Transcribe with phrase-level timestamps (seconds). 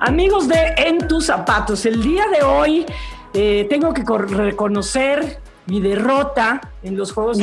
[0.00, 2.86] Amigos de En tus zapatos, el día de hoy
[3.34, 5.38] eh, tengo que reconocer
[5.70, 7.38] mi derrota en los Juegos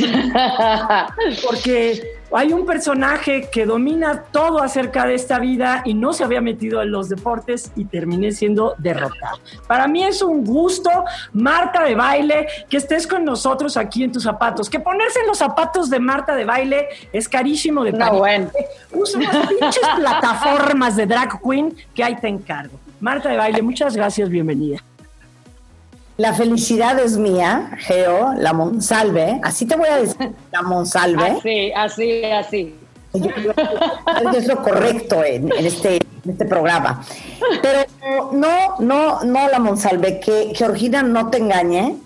[1.46, 6.42] porque hay un personaje que domina todo acerca de esta vida y no se había
[6.42, 9.38] metido en los deportes y terminé siendo derrotado.
[9.66, 10.90] Para mí es un gusto,
[11.32, 14.68] Marta de Baile, que estés con nosotros aquí en tus zapatos.
[14.68, 18.50] Que ponerse en los zapatos de Marta de Baile es carísimo de no, bueno.
[18.92, 22.78] Usa unas pinches plataformas de drag queen que ahí te encargo.
[23.00, 24.82] Marta de Baile, muchas gracias, bienvenida.
[26.18, 29.40] La felicidad es mía, Geo, la Monsalve.
[29.44, 31.38] Así te voy a decir, la Monsalve.
[31.38, 32.74] Así, así, así.
[34.34, 37.04] es lo correcto en, este, este, programa.
[37.62, 41.96] Pero no, no, no la Monsalve, que Georgina no te engañe.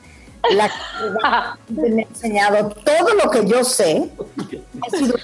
[0.51, 4.11] La que me ha enseñado todo lo que yo sé
[4.83, 5.15] ha sido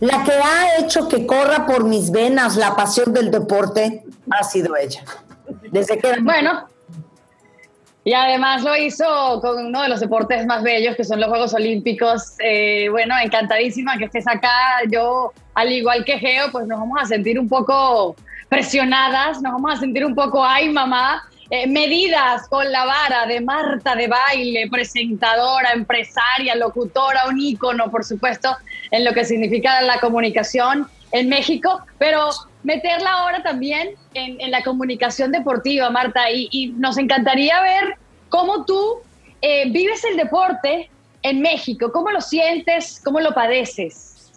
[0.00, 4.76] la que ha hecho que corra por mis venas la pasión del deporte ha sido
[4.76, 5.02] ella.
[5.70, 6.66] Desde que bueno,
[8.04, 11.54] y además lo hizo con uno de los deportes más bellos, que son los Juegos
[11.54, 12.34] Olímpicos.
[12.40, 14.50] Eh, bueno, encantadísima que estés acá.
[14.90, 18.16] Yo, al igual que Geo, pues nos vamos a sentir un poco
[18.48, 23.40] presionadas, nos vamos a sentir un poco, ay mamá, eh, medidas con la vara de
[23.40, 28.56] Marta de baile, presentadora, empresaria, locutora, un ícono, por supuesto,
[28.90, 32.30] en lo que significa la comunicación en México, pero
[32.62, 37.96] meterla ahora también en, la comunicación deportiva, Marta, y, nos encantaría ver
[38.28, 38.98] cómo tú
[39.40, 40.90] eh, vives el deporte
[41.22, 44.32] en México, cómo lo sientes, cómo lo padeces.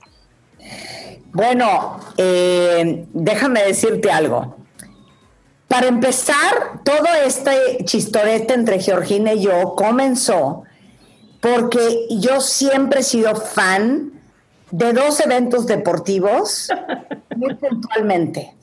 [1.31, 4.55] Bueno, eh, déjame decirte algo.
[5.67, 10.63] Para empezar, todo este chistorete entre Georgina y yo comenzó
[11.41, 14.13] porque yo siempre he sido fan
[14.71, 16.69] de dos eventos deportivos
[17.35, 18.53] muy puntualmente.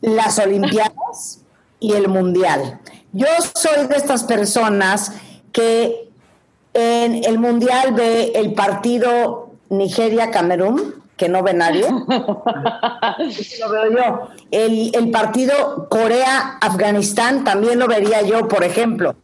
[0.00, 1.42] Las Olimpiadas
[1.80, 2.80] y el Mundial.
[3.12, 5.12] Yo soy de estas personas
[5.52, 6.08] que
[6.74, 11.86] en el Mundial ve el partido Nigeria-Camerún, que no ve nadie.
[11.90, 14.28] lo veo yo.
[14.50, 19.14] El, el partido Corea-Afganistán también lo vería yo, por ejemplo.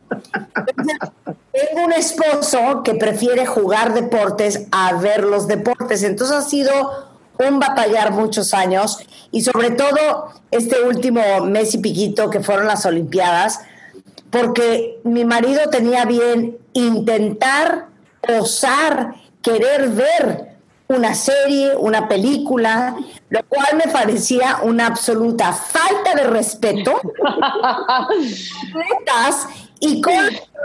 [1.52, 6.02] tengo un esposo que prefiere jugar deportes a ver los deportes.
[6.02, 7.07] Entonces ha sido
[7.38, 8.98] un batallar muchos años
[9.30, 13.60] y sobre todo este último mes y piquito que fueron las Olimpiadas,
[14.30, 17.86] porque mi marido tenía bien intentar,
[18.38, 20.48] osar, querer ver
[20.88, 22.96] una serie, una película,
[23.28, 26.98] lo cual me parecía una absoluta falta de respeto
[29.80, 30.14] y con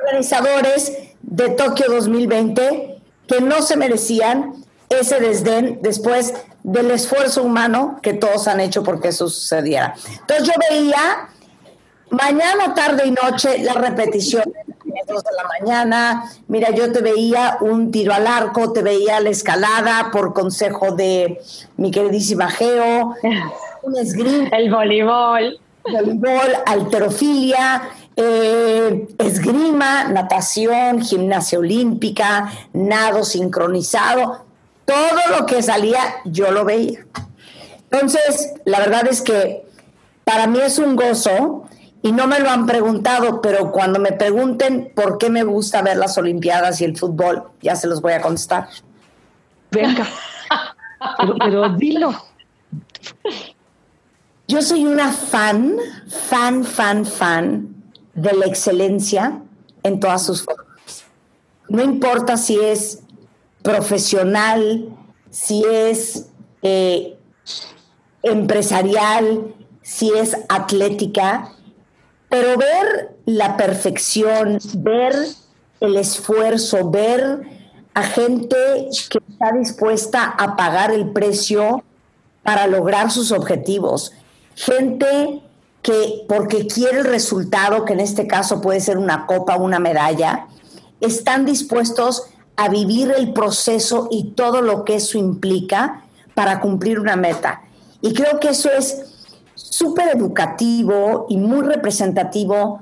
[0.06, 4.63] organizadores de Tokio 2020 que no se merecían
[5.00, 6.34] ese desdén después
[6.64, 9.94] del esfuerzo humano que todos han hecho porque eso sucediera.
[10.22, 11.30] Entonces yo veía
[12.10, 14.44] mañana, tarde y noche la repetición
[14.94, 16.24] de la mañana.
[16.48, 21.42] Mira, yo te veía un tiro al arco, te veía la escalada por consejo de
[21.78, 23.16] mi queridísima Geo,
[23.84, 24.50] un esgrima.
[24.50, 25.60] El voleibol.
[25.84, 34.46] Voleibol, alterofilia, eh, esgrima, natación, gimnasia olímpica, nado sincronizado
[34.86, 37.06] todo lo que salía yo lo veía.
[37.92, 39.66] Entonces, la verdad es que
[40.24, 41.66] para mí es un gozo
[42.02, 45.98] y no me lo han preguntado, pero cuando me pregunten por qué me gusta ver
[45.98, 48.68] las Olimpiadas y el fútbol, ya se los voy a contestar.
[49.72, 50.06] Venga,
[51.40, 52.14] pero, dilo.
[54.48, 55.78] Yo soy una fan,
[56.30, 57.76] fan, fan, fan
[58.14, 59.40] de la excelencia
[59.84, 61.06] en todas sus formas.
[61.70, 63.03] No importa si es
[63.64, 64.90] profesional,
[65.32, 66.28] si es
[66.62, 67.18] eh,
[68.22, 71.50] empresarial, si es atlética,
[72.30, 75.14] pero ver la perfección, ver
[75.80, 77.42] el esfuerzo, ver
[77.94, 78.56] a gente
[79.10, 81.84] que está dispuesta a pagar el precio
[82.44, 84.14] para lograr sus objetivos,
[84.56, 85.42] gente
[85.82, 90.48] que porque quiere el resultado, que en este caso puede ser una copa, una medalla,
[91.02, 96.04] están dispuestos a vivir el proceso y todo lo que eso implica
[96.34, 97.62] para cumplir una meta.
[98.02, 99.14] Y creo que eso es
[99.56, 102.82] súper educativo y muy representativo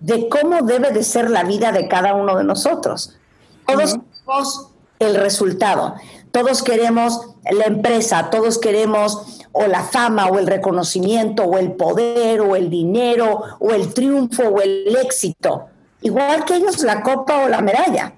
[0.00, 3.16] de cómo debe de ser la vida de cada uno de nosotros.
[3.66, 5.94] Todos queremos el resultado,
[6.30, 7.20] todos queremos
[7.50, 12.70] la empresa, todos queremos o la fama o el reconocimiento o el poder o el
[12.70, 15.66] dinero o el triunfo o el éxito.
[16.02, 18.14] Igual que ellos la copa o la medalla.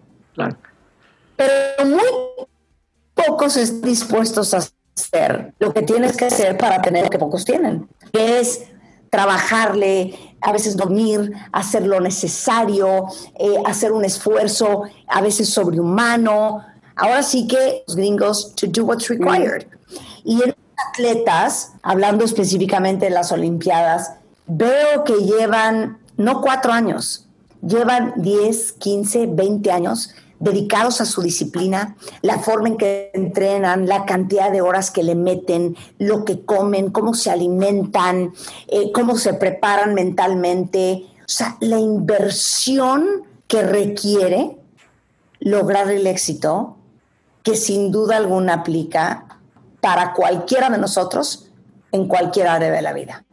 [1.37, 1.53] Pero
[1.85, 2.47] muy
[3.15, 7.45] pocos están dispuestos a hacer lo que tienes que hacer para tener lo que pocos
[7.45, 8.65] tienen, que es
[9.11, 13.07] trabajarle, a veces dormir, hacer lo necesario,
[13.39, 16.65] eh, hacer un esfuerzo a veces sobrehumano.
[16.95, 19.67] Ahora sí que los gringos, to do what's required.
[20.25, 20.55] Y en
[20.93, 24.13] atletas, hablando específicamente de las Olimpiadas,
[24.47, 27.27] veo que llevan no cuatro años,
[27.67, 34.05] llevan 10, 15, 20 años dedicados a su disciplina, la forma en que entrenan, la
[34.05, 38.33] cantidad de horas que le meten, lo que comen, cómo se alimentan,
[38.69, 44.57] eh, cómo se preparan mentalmente, o sea, la inversión que requiere
[45.41, 46.77] lograr el éxito,
[47.43, 49.39] que sin duda alguna aplica
[49.81, 51.51] para cualquiera de nosotros
[51.93, 53.25] en cualquier área de la vida.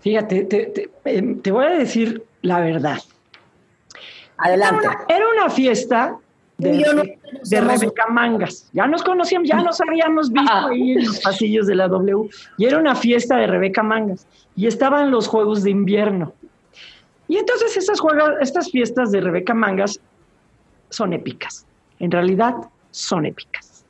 [0.00, 2.98] Fíjate, te, em, voy a decir la verdad.
[4.36, 4.88] Adelante.
[5.08, 6.18] era una fiesta
[6.58, 8.68] de, Rebeca Mangas.
[8.72, 12.28] Ya nos conocíamos, ya nos habíamos visto ahí en los pasillos de la W.
[12.56, 14.26] Y era una fiesta de Rebeca Mangas.
[14.56, 16.32] Y estaban los Juegos de Invierno.
[17.26, 17.76] Y entonces
[18.40, 20.00] estas fiestas de Rebeca Mangas
[20.90, 21.66] son épicas.
[21.98, 22.54] En realidad
[22.90, 23.84] son épicas.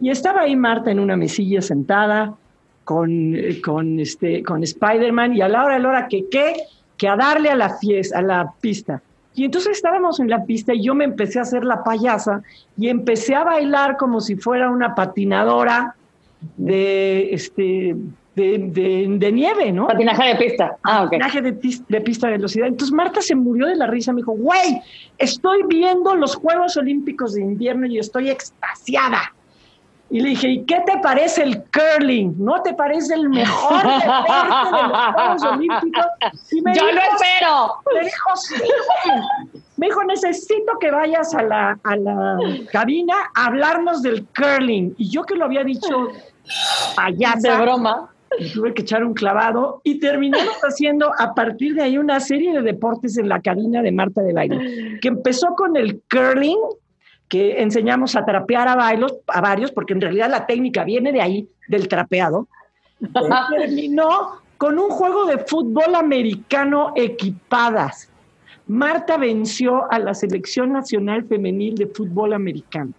[0.00, 2.34] Y estaba ahí Marta en una mesilla sentada
[2.84, 6.54] con, con, este, con Spider-Man y a la hora de la hora que qué,
[6.96, 9.02] que a darle a la fiesta, a la pista.
[9.34, 12.42] Y entonces estábamos en la pista y yo me empecé a hacer la payasa
[12.76, 15.94] y empecé a bailar como si fuera una patinadora
[16.56, 17.96] de, este,
[18.34, 19.86] de, nieve, ¿no?
[19.86, 20.76] Patinaje de pista.
[20.82, 21.10] Ah, ok.
[21.10, 21.52] Patinaje de,
[21.88, 22.66] de, pista de velocidad.
[22.66, 24.80] Entonces Marta se murió de la risa, me dijo, güey,
[25.18, 29.32] estoy viendo los Juegos Olímpicos de invierno y estoy extasiada.
[30.12, 32.34] Y le dije, ¿y qué te parece el curling?
[32.36, 36.06] ¿No te parece el mejor deporte de los Juegos Olímpicos?
[36.50, 37.74] Yo lo espero.
[37.94, 38.54] Me dijo, sí,
[39.76, 42.38] Me dijo, necesito que vayas a la, a la
[42.72, 44.94] cabina a hablarnos del curling.
[44.98, 46.08] Y yo que lo había dicho
[46.96, 47.34] allá.
[47.38, 48.10] De broma.
[48.52, 52.62] tuve que echar un clavado y terminamos haciendo a partir de ahí una serie de
[52.62, 56.58] deportes en la cabina de Marta de Baile, que empezó con el curling,
[57.30, 61.22] que enseñamos a trapear a, bailos, a varios, porque en realidad la técnica viene de
[61.22, 62.48] ahí, del trapeado.
[63.56, 68.10] terminó con un juego de fútbol americano equipadas.
[68.66, 72.92] Marta venció a la selección nacional femenil de fútbol americano.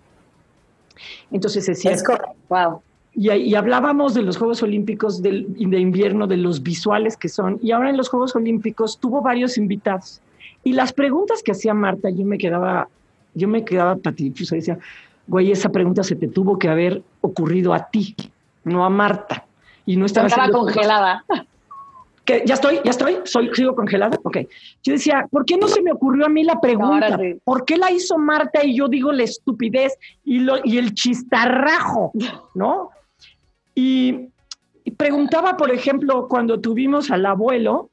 [1.29, 2.03] Entonces decía, es
[2.47, 2.81] wow.
[3.13, 7.71] Y, y, hablábamos de los Juegos Olímpicos de invierno, de los visuales que son, y
[7.71, 10.21] ahora en los Juegos Olímpicos tuvo varios invitados.
[10.63, 12.87] Y las preguntas que hacía Marta, yo me quedaba
[13.33, 14.79] yo me quedaba patidifusa y decía,
[15.27, 18.15] güey, esa pregunta se te tuvo que haber ocurrido a ti,
[18.63, 19.45] no a Marta.
[19.85, 21.25] Y no estaba, estaba congelada.
[22.23, 24.17] Que ya estoy, ya estoy, soy, sigo congelada.
[24.23, 24.37] Ok.
[24.83, 27.19] Yo decía, ¿por qué no se me ocurrió a mí la pregunta?
[27.43, 32.11] ¿Por qué la hizo Marta y yo digo la estupidez y, lo, y el chistarrajo?
[32.55, 32.91] ¿No?
[33.73, 34.27] Y,
[34.97, 37.89] preguntaba, por ejemplo, cuando tuvimos al abuelo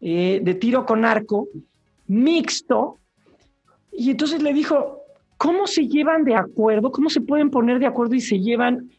[0.00, 1.46] eh, de tiro con arco
[2.08, 2.98] mixto,
[3.92, 5.04] y entonces le dijo,
[5.36, 6.90] ¿cómo se llevan de acuerdo?
[6.90, 8.90] ¿Cómo se pueden poner de acuerdo y se llevan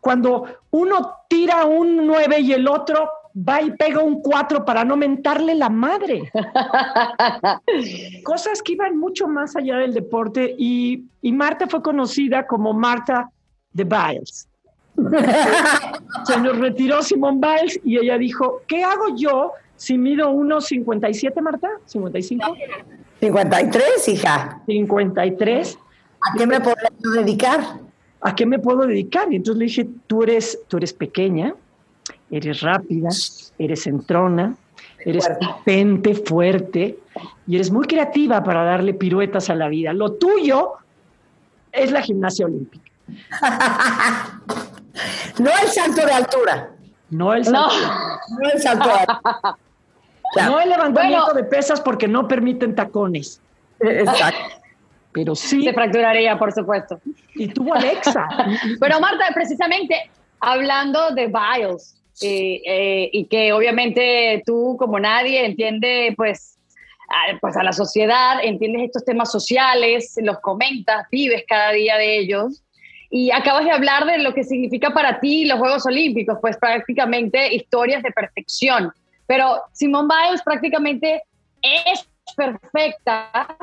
[0.00, 4.96] cuando uno tira un 9 y el otro va y pega un 4 para no
[4.96, 6.30] mentarle la madre?
[8.24, 13.30] Cosas que iban mucho más allá del deporte y, y Marta fue conocida como Marta
[13.72, 14.48] de Biles.
[16.24, 21.68] se nos retiró Simón Biles y ella dijo, ¿qué hago yo si mido 1,57, Marta?
[21.86, 22.56] ¿55?
[23.32, 24.60] 53, hija.
[24.66, 25.78] 53.
[26.20, 26.76] ¿A qué me puedo
[27.14, 27.60] dedicar?
[28.20, 29.32] ¿A qué me puedo dedicar?
[29.32, 31.54] Y entonces le dije, tú eres, tú eres pequeña,
[32.30, 33.08] eres rápida,
[33.58, 34.56] eres entrona,
[35.04, 36.98] eres potente, fuerte
[37.46, 39.92] y eres muy creativa para darle piruetas a la vida.
[39.92, 40.72] Lo tuyo
[41.72, 42.90] es la gimnasia olímpica.
[45.38, 46.70] no el salto de altura.
[47.10, 47.76] No el salto.
[47.76, 49.56] No, no el salto de altura.
[50.44, 53.40] No el levantamiento de pesas porque no permiten tacones.
[53.80, 54.56] Exacto.
[55.12, 55.62] Pero sí.
[55.62, 57.00] Se fracturaría, por supuesto.
[57.34, 58.28] Y tuvo Alexa.
[58.80, 66.14] Pero Marta, precisamente hablando de Biles, eh, eh, y que obviamente tú como nadie entiende
[66.16, 66.56] pues
[67.08, 72.18] a, pues a la sociedad, entiendes estos temas sociales, los comentas, vives cada día de
[72.18, 72.62] ellos.
[73.10, 77.54] Y acabas de hablar de lo que significa para ti los Juegos Olímpicos, pues prácticamente
[77.54, 78.92] historias de perfección.
[79.26, 81.22] Pero Simone Biles prácticamente
[81.62, 83.56] es perfecta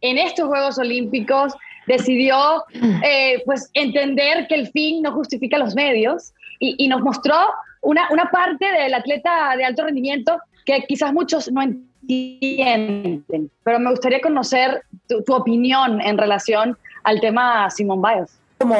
[0.00, 1.54] en estos Juegos Olímpicos,
[1.86, 2.64] decidió
[3.04, 7.36] eh, pues entender que el fin no justifica los medios y, nos mostró
[7.82, 13.90] una, una parte del atleta de alto rendimiento que quizás muchos no entienden, pero me
[13.90, 18.38] gustaría conocer tu, opinión en relación al tema Simone Biles.
[18.58, 18.76] Como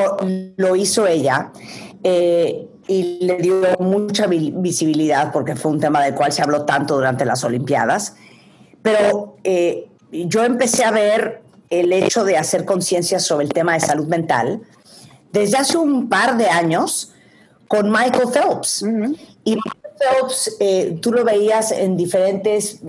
[0.57, 1.51] lo hizo ella,
[2.03, 6.95] eh, y le dio mucha visibilidad porque fue un tema del cual se habló tanto
[6.95, 8.15] durante las Olimpiadas,
[8.83, 13.81] pero eh, yo empecé a ver el hecho de hacer conciencia sobre el tema de
[13.81, 14.63] salud mental
[15.33, 17.13] desde hace un par de años
[17.67, 18.83] con Michael Phelps.
[19.45, 22.81] Y Michael Phelps, eh, tú lo veías en diferentes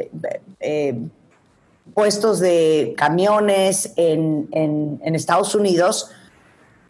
[1.93, 6.11] puestos de camiones en, en Estados Unidos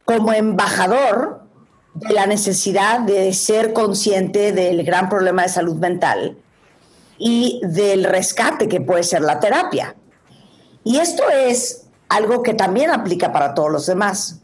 [0.06, 1.49] como embajador
[1.94, 6.38] de la necesidad de ser consciente del gran problema de salud mental
[7.18, 9.96] y del rescate que puede ser la terapia.
[10.84, 14.40] Y esto es algo que también aplica para todos los demás.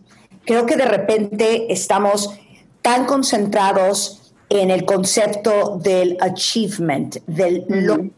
[0.45, 2.31] Creo que de repente estamos
[2.81, 8.11] tan concentrados en el concepto del achievement, del,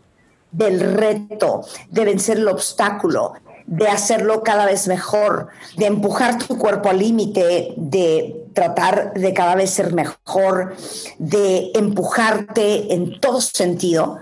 [0.52, 3.34] del reto, de vencer el obstáculo,
[3.66, 9.54] de hacerlo cada vez mejor, de empujar tu cuerpo al límite, de tratar de cada
[9.54, 10.76] vez ser mejor,
[11.20, 14.18] de empujarte en todo sentido,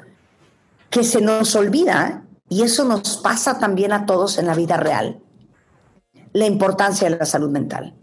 [0.90, 5.22] que se nos olvida, y eso nos pasa también a todos en la vida real,
[6.34, 7.96] la importancia de la salud mental.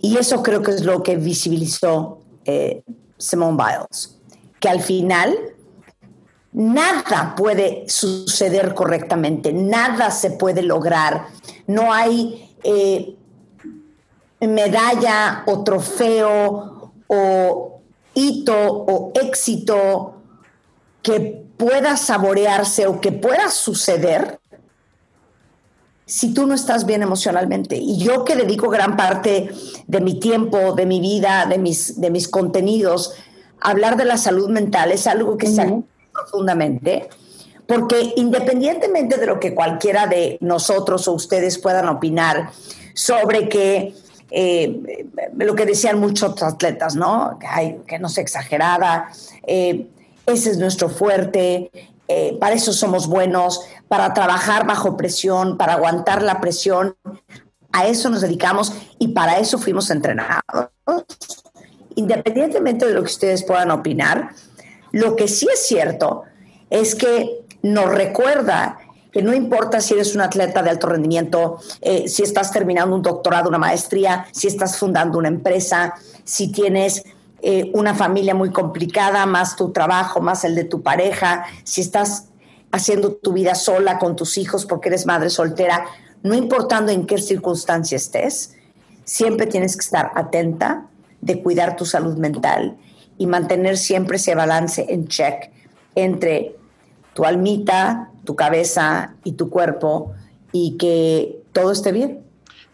[0.00, 2.82] Y eso creo que es lo que visibilizó eh,
[3.18, 4.18] Simone Biles,
[4.60, 5.36] que al final
[6.54, 11.26] nada puede suceder correctamente, nada se puede lograr,
[11.66, 13.18] no hay eh,
[14.46, 17.80] medalla o trofeo o
[18.14, 20.22] hito o éxito
[21.02, 24.40] que pueda saborearse o que pueda suceder
[26.06, 27.76] si tú no estás bien emocionalmente.
[27.76, 29.50] Y yo que dedico gran parte
[29.86, 33.14] de mi tiempo, de mi vida, de mis, de mis contenidos,
[33.60, 35.82] a hablar de la salud mental es algo que se
[36.12, 37.08] profundamente,
[37.66, 42.50] porque independientemente de lo que cualquiera de nosotros o ustedes puedan opinar
[42.94, 43.94] sobre que
[44.30, 47.38] eh, lo que decían muchos atletas, ¿no?
[47.86, 49.08] Que, no sea exagerada,
[49.46, 49.86] eh,
[50.26, 51.70] ese es nuestro fuerte,
[52.08, 56.96] eh, para eso somos buenos, para trabajar bajo presión, para aguantar la presión,
[57.72, 60.42] a eso nos dedicamos y para eso fuimos entrenados.
[61.96, 64.30] Independientemente de lo que ustedes puedan opinar,
[64.92, 66.22] lo que sí es cierto
[66.70, 68.78] es que nos recuerda
[69.14, 73.02] que no importa si eres un atleta de alto rendimiento, eh, si estás terminando un
[73.02, 75.94] doctorado, una maestría, si estás fundando una empresa,
[76.24, 77.04] si tienes
[77.40, 82.24] eh, una familia muy complicada, más tu trabajo, más el de tu pareja, si estás
[82.72, 85.84] haciendo tu vida sola con tus hijos porque eres madre soltera,
[86.24, 88.56] no importando en qué circunstancia estés,
[89.04, 90.88] siempre tienes que estar atenta
[91.20, 92.76] de cuidar tu salud mental
[93.16, 95.52] y mantener siempre ese balance en check
[95.94, 96.56] entre
[97.14, 100.12] tu almita, tu cabeza y tu cuerpo
[100.52, 102.20] y que todo esté bien.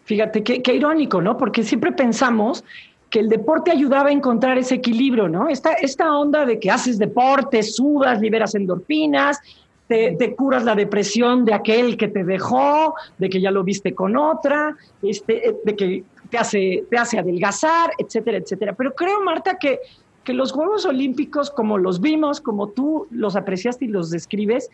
[0.05, 1.37] Fíjate, qué, irónico, ¿no?
[1.37, 2.63] Porque siempre pensamos
[3.09, 5.49] que el deporte ayudaba a encontrar ese equilibrio, ¿no?
[5.49, 9.39] Esta, esta onda de que haces deporte, sudas, liberas endorfinas,
[9.87, 13.93] te, te, curas la depresión de aquel que te dejó, de que ya lo viste
[13.93, 18.73] con otra, este, de que te hace, te hace adelgazar, etcétera, etcétera.
[18.73, 19.79] Pero creo, Marta, que
[20.23, 24.69] que los Juegos Olímpicos, como los vimos, como tú los apreciaste y los describes,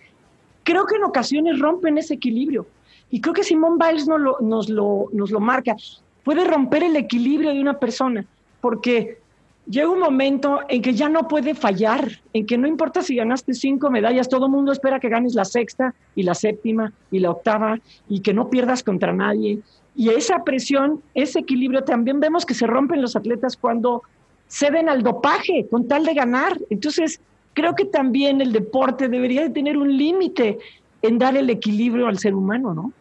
[0.67, 2.67] creo que en ocasiones rompen ese equilibrio.
[3.09, 5.77] Y creo que Simón Biles nos lo, nos, lo, nos lo marca.
[6.25, 8.25] Puede romper el equilibrio de una persona,
[8.59, 9.17] porque
[9.65, 13.53] llega un momento en que ya no puede fallar, en que no importa si ganaste
[13.53, 17.31] cinco medallas, todo el mundo espera que ganes la sexta y la séptima y la
[17.31, 19.59] octava y que no pierdas contra nadie.
[19.95, 24.03] Y esa presión, ese equilibrio, también vemos que se rompen los atletas cuando
[24.50, 26.57] ceden al dopaje con tal de ganar.
[26.69, 27.21] Entonces,
[27.57, 30.59] creo que también el deporte debería de tener un límite
[31.01, 32.93] en dar el equilibrio al ser humano, ¿no?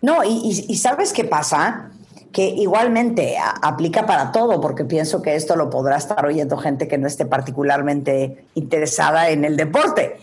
[0.00, 1.90] No, y, ¿sabes qué pasa?
[2.30, 6.98] Que igualmente aplica para todo, porque pienso que esto lo podrá estar oyendo gente que
[6.98, 10.20] no esté particularmente interesada en el deporte.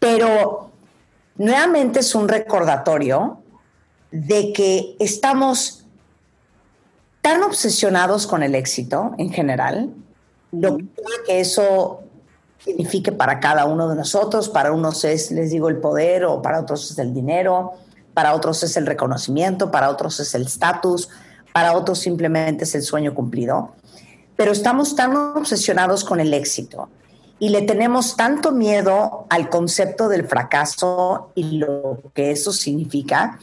[0.00, 0.72] Pero
[1.36, 3.38] nuevamente es un recordatorio
[4.10, 5.86] de que estamos
[7.22, 9.94] tan obsesionados con el éxito en general,
[10.50, 10.78] lo
[11.24, 12.00] que eso
[12.66, 14.48] signifique para cada uno de nosotros.
[14.48, 17.72] Para unos es, les digo, el poder o para otros es el dinero,
[18.12, 21.08] para otros es el reconocimiento, para otros es el estatus,
[21.52, 23.72] para otros simplemente es el sueño cumplido.
[24.36, 26.88] Pero estamos tan obsesionados con el éxito
[27.38, 33.38] y le tenemos tanto miedo al concepto del fracaso y lo que eso significa,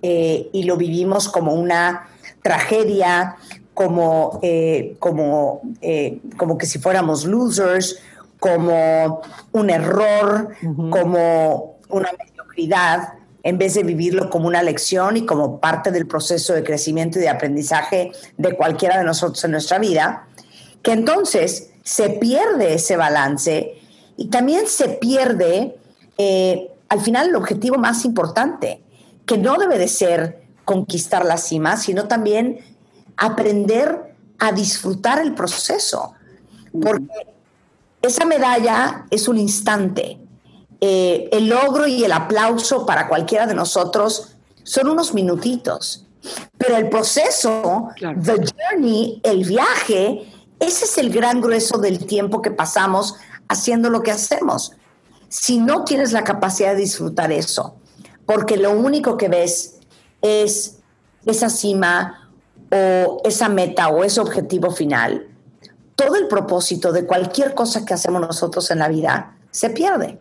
[0.00, 2.08] eh, y lo vivimos como una
[2.42, 3.36] tragedia,
[3.74, 7.98] como, eh, como, eh, como que si fuéramos losers,
[8.42, 9.22] como
[9.52, 10.48] un error,
[10.90, 13.12] como una mediocridad,
[13.44, 17.22] en vez de vivirlo como una lección y como parte del proceso de crecimiento y
[17.22, 20.26] de aprendizaje de cualquiera de nosotros en nuestra vida,
[20.82, 23.80] que entonces se pierde ese balance
[24.16, 25.76] y también se pierde
[26.18, 28.82] eh, al final el objetivo más importante,
[29.24, 32.58] que no debe de ser conquistar la cima, sino también
[33.16, 36.14] aprender a disfrutar el proceso.
[36.72, 37.32] Porque
[38.02, 40.18] esa medalla es un instante.
[40.80, 46.06] Eh, el logro y el aplauso para cualquiera de nosotros son unos minutitos.
[46.58, 50.28] Pero el proceso, the journey, el viaje,
[50.60, 53.16] ese es el gran grueso del tiempo que pasamos
[53.48, 54.72] haciendo lo que hacemos.
[55.28, 57.76] Si no tienes la capacidad de disfrutar eso,
[58.26, 59.80] porque lo único que ves
[60.20, 60.78] es
[61.26, 62.30] esa cima
[62.70, 65.31] o esa meta o ese objetivo final,
[65.96, 70.18] todo el propósito de cualquier cosa que hacemos nosotros en la vida se pierde.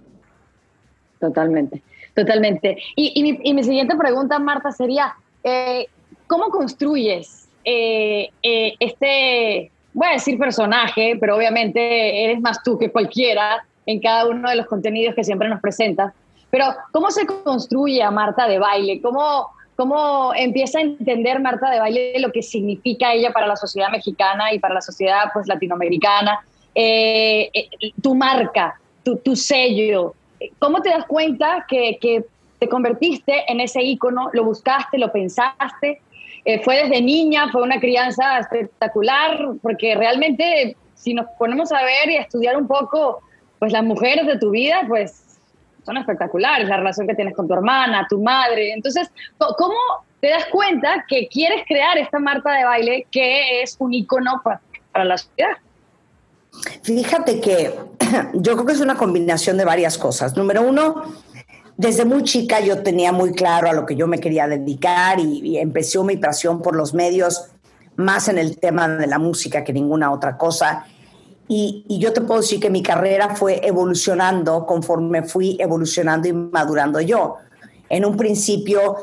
[1.19, 1.81] Totalmente,
[2.15, 2.77] totalmente.
[2.95, 5.87] Y, mi, siguiente pregunta, Marta, sería, eh,
[6.27, 12.91] ¿cómo construyes eh, eh, este voy a decir personaje, pero obviamente eres más tú que
[12.91, 16.13] cualquiera en cada uno de los contenidos que siempre nos presentas.
[16.49, 19.01] Pero, ¿cómo se construye a Marta de baile?
[19.01, 19.49] ¿Cómo,
[19.81, 24.53] cómo empieza a entender Marta de baile lo que significa ella para la sociedad mexicana
[24.53, 26.45] y para la sociedad pues, latinoamericana?
[26.75, 27.69] Eh, eh,
[27.99, 30.13] tu marca, tu, tu, sello.
[30.59, 32.23] ¿Cómo te das cuenta que, que
[32.59, 34.29] te convertiste en ese ícono?
[34.33, 35.99] ¿Lo buscaste, lo pensaste?
[36.45, 42.07] Eh, fue desde niña, fue una crianza espectacular, porque realmente si nos ponemos a ver
[42.11, 43.21] y a estudiar un poco,
[43.57, 45.30] pues las mujeres de tu vida, pues
[45.85, 48.73] son espectaculares, la relación que tienes con tu hermana, tu madre.
[48.73, 49.75] Entonces, ¿cómo
[50.19, 54.61] te das cuenta que quieres crear esta Marta de baile que es un icono para,
[54.91, 55.57] para la sociedad?
[56.83, 57.73] Fíjate que
[58.33, 60.35] yo creo que es una combinación de varias cosas.
[60.35, 61.03] Número uno,
[61.77, 65.57] desde muy chica yo tenía muy claro a lo que yo me quería dedicar y,
[65.57, 67.45] empezó mi pasión por los medios
[67.95, 70.85] más en el tema de la música que ninguna otra cosa.
[71.47, 76.33] Y, y, yo te puedo decir que mi carrera fue evolucionando conforme fui evolucionando y
[76.33, 77.35] madurando yo.
[77.89, 78.95] En un principio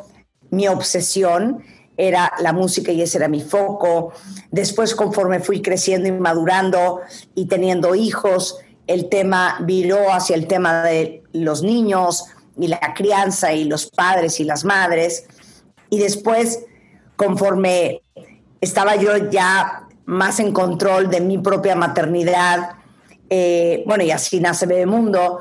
[0.50, 1.62] mi obsesión
[1.96, 4.12] era la música y ese era mi foco.
[4.50, 7.00] Después conforme fui creciendo y madurando
[7.34, 12.24] y teniendo hijos, el tema viró hacia el tema de los niños,
[12.58, 15.26] y la crianza y los padres y las madres.
[15.90, 16.64] Y después,
[17.16, 18.02] conforme
[18.60, 22.70] estaba yo ya más en control de mi propia maternidad,
[23.28, 25.40] eh, bueno, y así nace Bebemundo,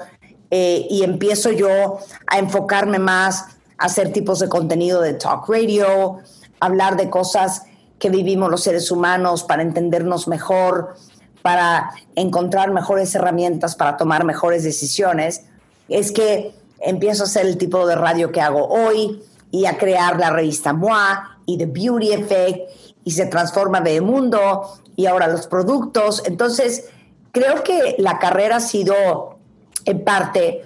[0.51, 3.45] eh, y empiezo yo a enfocarme más
[3.77, 6.17] a hacer tipos de contenido de talk radio,
[6.60, 7.63] hablar de cosas
[7.97, 10.95] que vivimos los seres humanos para entendernos mejor,
[11.41, 15.45] para encontrar mejores herramientas para tomar mejores decisiones,
[15.88, 20.19] es que empiezo a hacer el tipo de radio que hago hoy y a crear
[20.19, 24.67] la revista MOA y The Beauty Effect y se transforma de mundo
[24.98, 26.24] y ahora los productos.
[26.26, 26.89] Entonces,
[27.32, 29.38] creo que la carrera ha sido
[29.86, 30.63] en parte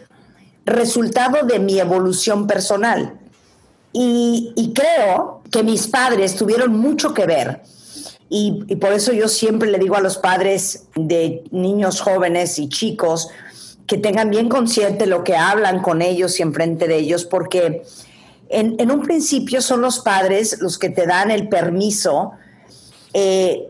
[0.65, 3.19] resultado de mi evolución personal.
[3.93, 7.61] Y, y creo que mis padres tuvieron mucho que ver.
[8.27, 12.69] Y, y por eso yo siempre le digo a los padres de niños jóvenes y
[12.69, 13.29] chicos,
[13.85, 17.83] que tengan bien consciente lo que hablan con ellos y enfrente de ellos, porque
[18.51, 22.31] en, un principio son los padres los que te dan el permiso
[23.13, 23.67] eh,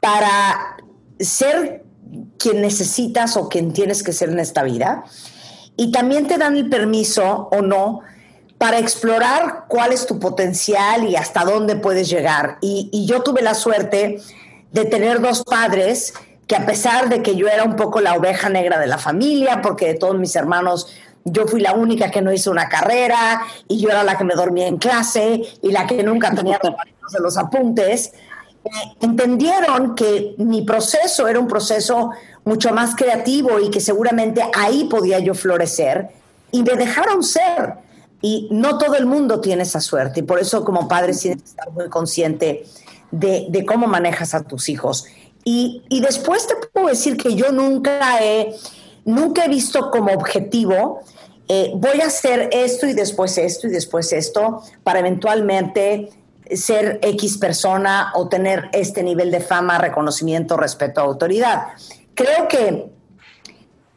[0.00, 0.76] para
[1.18, 1.84] ser
[2.38, 5.04] quien necesitas o quien tienes que ser en esta vida.
[5.76, 8.00] Y también te dan el permiso o no
[8.58, 12.58] para explorar cuál es tu potencial y hasta dónde puedes llegar.
[12.60, 14.20] Y, y yo tuve la suerte
[14.72, 16.14] de tener dos padres
[16.46, 19.60] que a pesar de que yo era un poco la oveja negra de la familia,
[19.62, 20.86] porque de todos mis hermanos
[21.26, 24.34] yo fui la única que no hizo una carrera y yo era la que me
[24.34, 26.58] dormía en clase y la que nunca tenía
[27.02, 28.12] los de los apuntes,
[28.64, 28.68] eh,
[29.00, 32.10] entendieron que mi proceso era un proceso
[32.44, 36.08] mucho más creativo y que seguramente ahí podía yo florecer
[36.52, 37.74] y me dejaron ser.
[38.22, 41.48] Y no todo el mundo tiene esa suerte y por eso como padre tienes que
[41.48, 42.64] estar muy consciente
[43.10, 45.06] de, de cómo manejas a tus hijos.
[45.44, 48.54] Y, y después te puedo decir que yo nunca he,
[49.06, 51.00] nunca he visto como objetivo
[51.48, 56.10] eh, voy a hacer esto y después esto y después esto para eventualmente
[56.50, 61.68] ser X persona o tener este nivel de fama, reconocimiento, respeto, autoridad.
[62.14, 62.90] Creo que,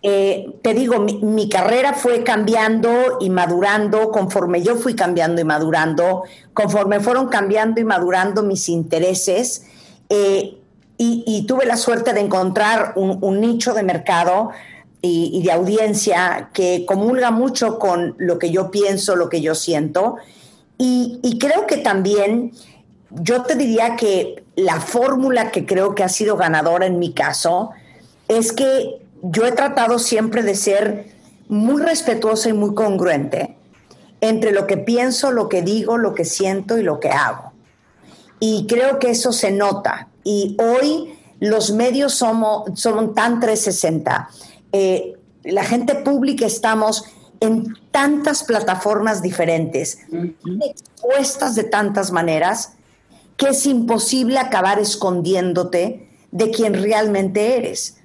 [0.04, 6.24] eh, te digo, mi, carrera fue cambiando y madurando conforme yo fui cambiando y madurando,
[6.54, 9.66] conforme fueron cambiando y madurando mis intereses.
[10.10, 10.56] Eh,
[11.02, 14.52] y, tuve la suerte de encontrar un, un nicho de mercado
[15.02, 20.18] y, de audiencia que comulga mucho con lo que yo pienso, lo que yo siento.
[20.78, 22.54] Y, creo que también
[23.10, 27.72] yo te diría que la fórmula que creo que ha sido ganadora en mi caso
[28.28, 31.08] es que yo he tratado siempre de ser
[31.48, 33.56] muy respetuosa y muy congruente
[34.22, 37.54] entre lo que pienso, lo que digo, lo que siento y lo que hago.
[38.40, 40.10] Y creo que eso se nota.
[40.24, 44.30] Y hoy los medios somos, son tan 360
[44.72, 47.06] eh, la gente pública estamos
[47.40, 50.00] en tantas plataformas diferentes,
[50.62, 52.74] expuestas de tantas maneras,
[53.38, 57.98] que es imposible acabar escondiéndote de quien realmente eres.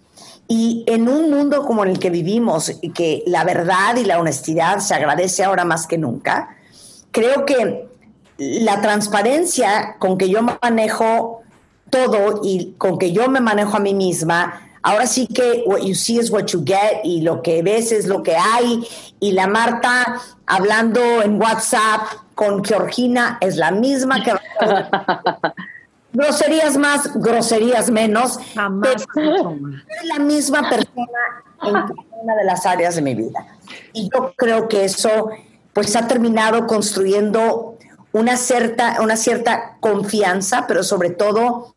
[0.46, 4.79] Y en un mundo como el que vivimos, y que la verdad y la honestidad
[4.79, 6.57] se agradece ahora más que nunca,
[7.11, 7.88] creo que
[8.38, 11.42] la transparencia con que yo manejo
[11.90, 15.94] todo y con que yo me manejo a mí misma Ahora sí que what you
[15.94, 18.87] see is what you get y lo que ves es lo que hay.
[19.18, 22.03] Y la Marta hablando en WhatsApp
[22.35, 24.35] con Georgina es la misma que...
[26.12, 28.38] groserías más, groserías menos.
[28.55, 29.07] Jamás.
[29.16, 31.18] es la misma persona
[31.62, 31.77] en
[32.23, 33.47] una de las áreas de mi vida.
[33.94, 35.31] Y yo creo que eso
[35.73, 37.79] pues ha terminado construyendo
[38.12, 41.73] una cierta, una cierta confianza, pero sobre todo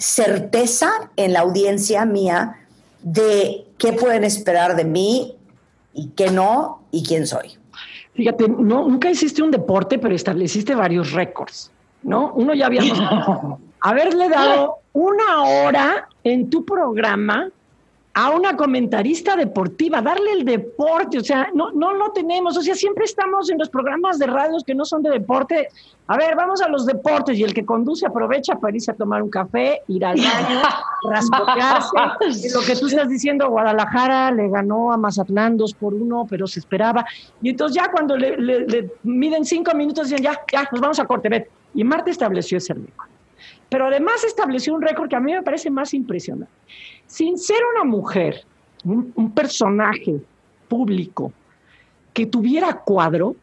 [0.00, 2.56] certeza en la audiencia mía
[3.02, 5.36] de qué pueden esperar de mí
[5.92, 7.58] y qué no y quién soy.
[8.14, 11.70] Fíjate, no, nunca hiciste un deporte, pero estableciste varios récords,
[12.02, 12.32] ¿no?
[12.34, 12.82] Uno ya había
[13.80, 17.50] haberle dado una hora en tu programa
[18.12, 22.74] a una comentarista deportiva, darle el deporte, o sea, no, no lo tenemos, o sea,
[22.74, 25.68] siempre estamos en los programas de radios que no son de deporte.
[26.08, 29.22] A ver, vamos a los deportes y el que conduce aprovecha para irse a tomar
[29.22, 30.60] un café, ir al baño,
[31.08, 31.96] raspotearse.
[32.52, 36.58] lo que tú estás diciendo, Guadalajara le ganó a Mazatlán dos por uno, pero se
[36.58, 37.06] esperaba.
[37.40, 41.48] Y entonces ya cuando le, miden cinco minutos, dicen, ya, ya, nos vamos a corte,
[41.74, 43.08] Y Marta estableció ese récord.
[43.68, 46.50] Pero además estableció un récord que a mí me parece más impresionante
[47.10, 48.44] sin ser una mujer,
[48.84, 50.20] un, personaje
[50.68, 51.32] público
[52.14, 53.34] que tuviera cuadro,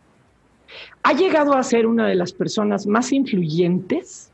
[1.03, 4.31] ha llegado a ser una de las personas más influyentes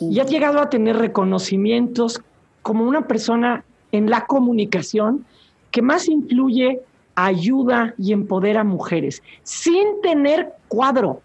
[0.00, 2.20] y ha llegado a tener reconocimientos
[2.62, 5.24] como una persona en la comunicación
[5.70, 6.80] que más influye,
[7.14, 11.22] ayuda y empodera a mujeres, sin tener cuadro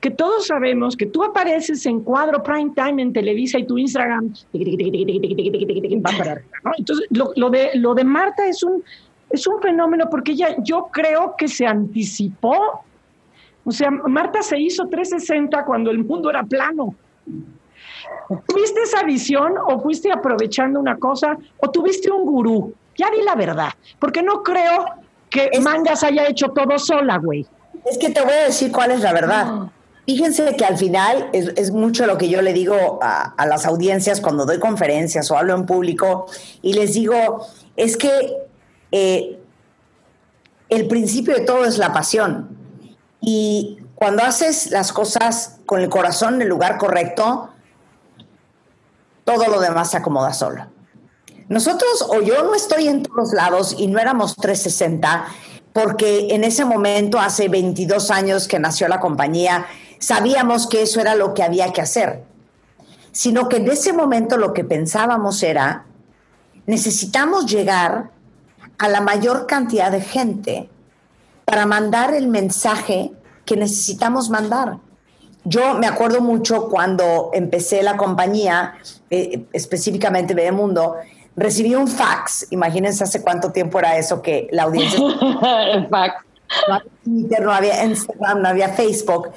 [0.00, 4.32] que todos sabemos que tú apareces en cuadro prime time en Televisa y tu Instagram
[6.78, 8.82] Entonces, lo, de, lo de Marta es un,
[9.30, 12.84] es un fenómeno porque ella, yo creo que se anticipó.
[13.64, 16.94] O sea, Marta se hizo 360 cuando el mundo era plano.
[18.46, 22.74] ¿Tuviste esa visión o fuiste aprovechando una cosa o tuviste un gurú?
[22.96, 24.86] Ya di la verdad, porque no creo
[25.28, 27.46] que Mangas haya hecho todo sola, güey.
[27.86, 29.70] Es que te voy a decir cuál es la verdad.
[30.06, 34.46] Fíjense que al final es, mucho lo que yo le digo a, las audiencias cuando
[34.46, 36.26] doy conferencias o hablo en público
[36.62, 37.44] y les digo,
[37.76, 38.36] es que
[38.92, 39.40] eh,
[40.68, 42.56] el principio de todo es la pasión.
[43.20, 47.50] Y cuando haces las cosas con el corazón en el lugar correcto,
[49.24, 50.66] todo lo demás se acomoda solo.
[51.48, 55.26] Nosotros, o yo no estoy en todos lados y no éramos 360,
[55.76, 59.66] porque en ese momento, hace 22 años que nació la compañía,
[59.98, 62.24] sabíamos que eso era lo que había que hacer,
[63.12, 65.84] sino que en ese momento lo que pensábamos era,
[66.64, 68.08] necesitamos llegar
[68.78, 70.70] a la mayor cantidad de gente
[71.44, 73.12] para mandar el mensaje
[73.44, 74.78] que necesitamos mandar.
[75.44, 78.76] Yo me acuerdo mucho cuando empecé la compañía,
[79.10, 80.96] eh, específicamente Mundo,
[81.36, 84.98] recibí un fax, imagínense hace cuánto tiempo era eso que la audiencia...
[85.72, 86.24] El fax.
[86.68, 89.30] No había Twitter, no había Instagram, no había Facebook.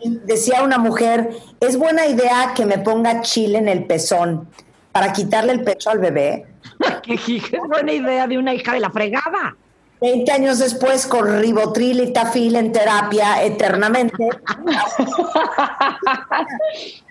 [0.00, 1.30] Y decía una mujer,
[1.60, 4.48] es buena idea que me ponga chile en el pezón
[4.92, 6.46] para quitarle el pecho al bebé.
[7.02, 9.56] ¿Qué es buena idea de una hija de la fregada?
[10.00, 14.16] Veinte años después, con ribotril y tafil en terapia eternamente.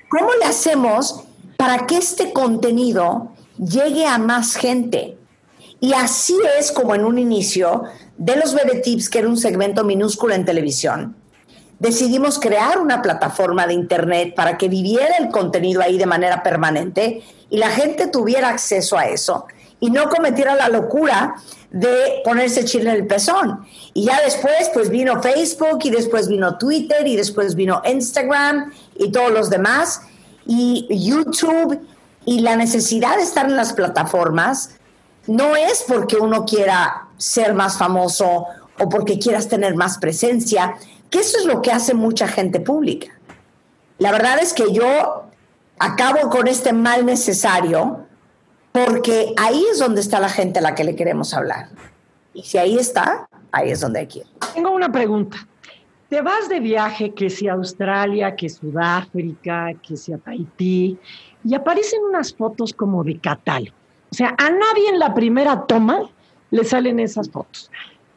[0.10, 1.24] ¿Cómo le hacemos
[1.58, 3.32] para que este contenido
[3.65, 5.17] llegue a más gente.
[5.80, 7.84] Y así es como en un inicio
[8.17, 11.15] de los Bebe Tips, que era un segmento minúsculo en televisión,
[11.80, 17.21] decidimos crear una plataforma de Internet para que viviera el contenido ahí de manera permanente
[17.49, 19.45] y la gente tuviera acceso a eso
[19.82, 21.36] y no cometiera la locura
[21.71, 23.65] de ponerse chile en el pezón.
[23.93, 29.12] Y ya después, pues vino Facebook y después vino Twitter y después vino Instagram y
[29.12, 30.02] todos los demás
[30.45, 31.82] y YouTube
[32.26, 34.78] y la necesidad de estar en las plataformas
[35.28, 38.46] no es porque uno quiera ser más famoso
[38.80, 40.76] o porque quieras tener más presencia,
[41.10, 43.08] que eso es lo que hace mucha gente pública.
[44.00, 45.26] La verdad es que yo
[45.80, 48.06] acabo con este mal necesario
[48.72, 51.70] porque ahí es donde está la gente a la que le queremos hablar.
[52.34, 54.26] Y si ahí está, ahí es donde hay que ir.
[54.54, 55.48] Tengo una pregunta.
[56.10, 60.98] Te vas de viaje, que sea Australia, que Sudáfrica, que sea Tahití,
[61.43, 63.75] y aparecen unas fotos como de catálogo.
[64.12, 66.10] O sea, a nadie en la primera toma
[66.51, 67.71] le salen esas fotos.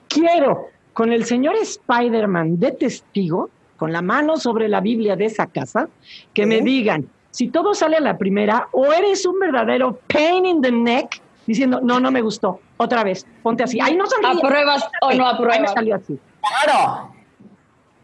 [0.08, 5.46] Quiero, con el señor Spider-Man de testigo, con la mano sobre la Biblia de esa
[5.46, 5.88] casa,
[6.34, 10.60] que me digan, si todo sale a la primera, o eres un verdadero pain in
[10.62, 13.80] the neck, diciendo, no, no me gustó, otra vez, ponte así.
[13.80, 14.38] Ahí no sonríe.
[14.38, 15.56] ¿Apruebas o no apruebas?
[15.56, 16.18] Ahí me salió así.
[16.64, 17.10] Claro.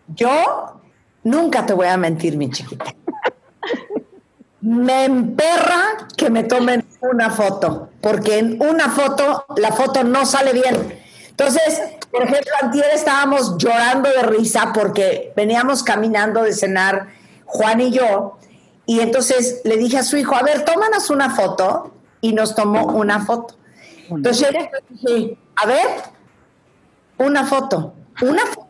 [0.09, 0.81] Yo
[1.25, 2.95] nunca te voy a mentir, mi chiquita.
[4.63, 10.53] me emperra que me tomen una foto, porque en una foto la foto no sale
[10.53, 11.01] bien.
[11.29, 17.09] Entonces, por ejemplo, antier estábamos llorando de risa porque veníamos caminando de cenar
[17.45, 18.39] Juan y yo,
[18.87, 22.87] y entonces le dije a su hijo, a ver, tómanos una foto, y nos tomó
[22.87, 23.57] una foto.
[24.09, 25.87] Entonces yo le dije, a ver,
[27.19, 28.69] una foto, una foto.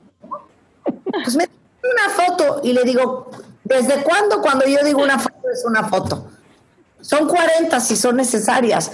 [1.24, 3.30] Pues me una foto y le digo,
[3.64, 6.28] ¿desde cuándo cuando yo digo una foto es una foto?
[7.00, 8.92] Son 40 si son necesarias.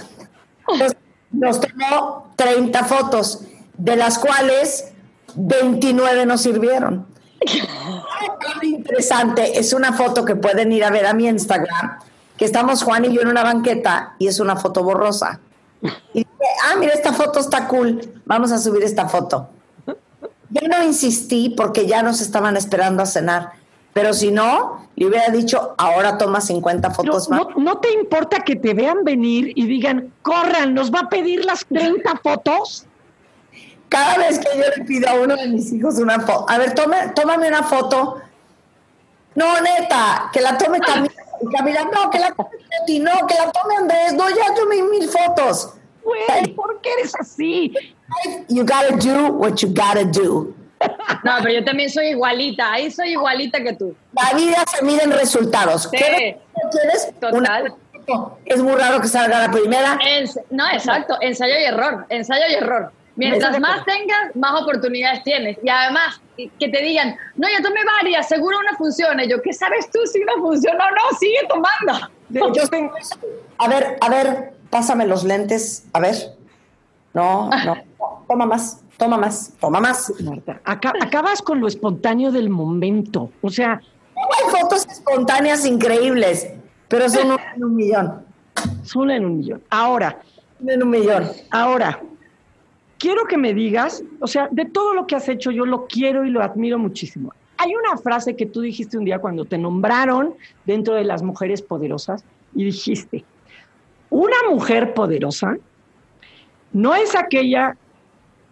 [0.67, 0.97] Entonces,
[1.31, 3.41] nos tomó 30 fotos,
[3.77, 4.91] de las cuales
[5.35, 7.07] 29 nos sirvieron.
[8.61, 11.99] Interesante, es una foto que pueden ir a ver a mi Instagram,
[12.35, 15.39] que estamos Juan y yo en una banqueta y es una foto borrosa.
[16.13, 16.29] Y dije,
[16.65, 19.49] ah, mira, esta foto está cool, vamos a subir esta foto.
[20.49, 23.53] Yo no insistí porque ya nos estaban esperando a cenar.
[23.93, 27.41] Pero si no, le hubiera dicho, ahora toma 50 fotos más.
[27.57, 31.65] No, te importa que te vean venir y digan, corran, nos va a pedir las
[31.65, 32.85] 30 fotos?
[33.89, 36.75] Cada vez que yo le pido a uno de mis hijos una foto, a ver,
[36.75, 38.21] tome, tómame una foto.
[39.35, 41.13] No, neta, que la tome Camila.
[41.51, 44.13] Camila, no, que la tome Betty, no, que la tome Andrés.
[44.13, 45.73] No, ya tomé mil fotos.
[46.03, 47.73] Güey, ¿por qué eres así?
[48.47, 50.53] You gotta do what you gotta do.
[51.23, 53.95] No, pero yo también soy igualita, ahí soy igualita que tú.
[54.13, 55.83] La vida se mide en resultados.
[55.83, 55.97] Sí.
[55.97, 57.13] ¿Quieres?
[57.19, 57.73] Total.
[58.45, 59.97] es muy raro que salga la primera.
[60.49, 62.91] no, exacto, ensayo y error, ensayo y error.
[63.15, 65.57] Mientras más tengas, más oportunidades tienes.
[65.61, 69.25] Y además, que te digan, no, ya tomé varias, seguro una funciona.
[69.25, 71.17] Yo, ¿qué sabes tú si una funciona o no?
[71.19, 72.09] Sigue tomando.
[72.29, 72.93] Yo tengo...
[73.57, 76.15] A ver, a ver, pásame los lentes, a ver.
[77.13, 77.75] No, no,
[78.27, 80.13] toma más, toma más, toma más.
[80.21, 83.31] Marta, acabas con lo espontáneo del momento.
[83.41, 83.81] O sea.
[84.15, 86.51] Hay fotos espontáneas increíbles,
[86.89, 88.25] pero son una en un millón.
[88.83, 89.63] Son en un millón.
[89.69, 90.21] Ahora.
[90.67, 91.23] En un millón.
[91.49, 92.01] Ahora,
[92.97, 96.25] quiero que me digas, o sea, de todo lo que has hecho, yo lo quiero
[96.25, 97.33] y lo admiro muchísimo.
[97.57, 100.33] Hay una frase que tú dijiste un día cuando te nombraron
[100.65, 103.23] dentro de las mujeres poderosas y dijiste,
[104.09, 105.57] una mujer poderosa
[106.73, 107.77] no es aquella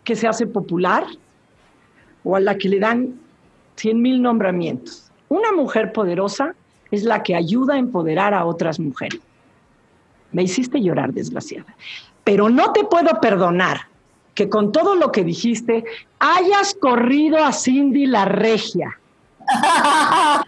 [0.08, 1.06] que se hace popular
[2.24, 3.20] o a la que le dan
[3.76, 5.12] cien mil nombramientos.
[5.28, 6.56] Una mujer poderosa
[6.92, 9.20] es la que ayuda a empoderar a otras mujeres.
[10.32, 11.76] Me hiciste llorar, desgraciada.
[12.24, 13.82] Pero no te puedo perdonar
[14.34, 15.84] que con todo lo que dijiste
[16.20, 18.98] hayas corrido a Cindy la regia.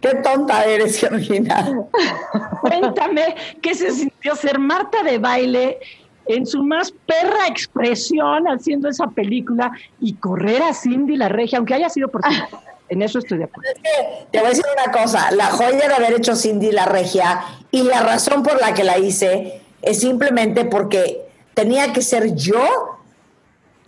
[0.00, 1.86] Qué tonta eres, Georgina.
[2.60, 5.78] Cuéntame qué se sintió ser Marta de baile
[6.26, 11.74] en su más perra expresión haciendo esa película y correr a Cindy la regia, aunque
[11.74, 12.34] haya sido por ti.
[12.88, 13.70] En eso estoy de acuerdo.
[14.30, 17.84] te voy a decir una cosa, la joya de haber hecho Cindy la regia y
[17.84, 21.22] la razón por la que la hice es simplemente porque
[21.54, 22.98] tenía que ser yo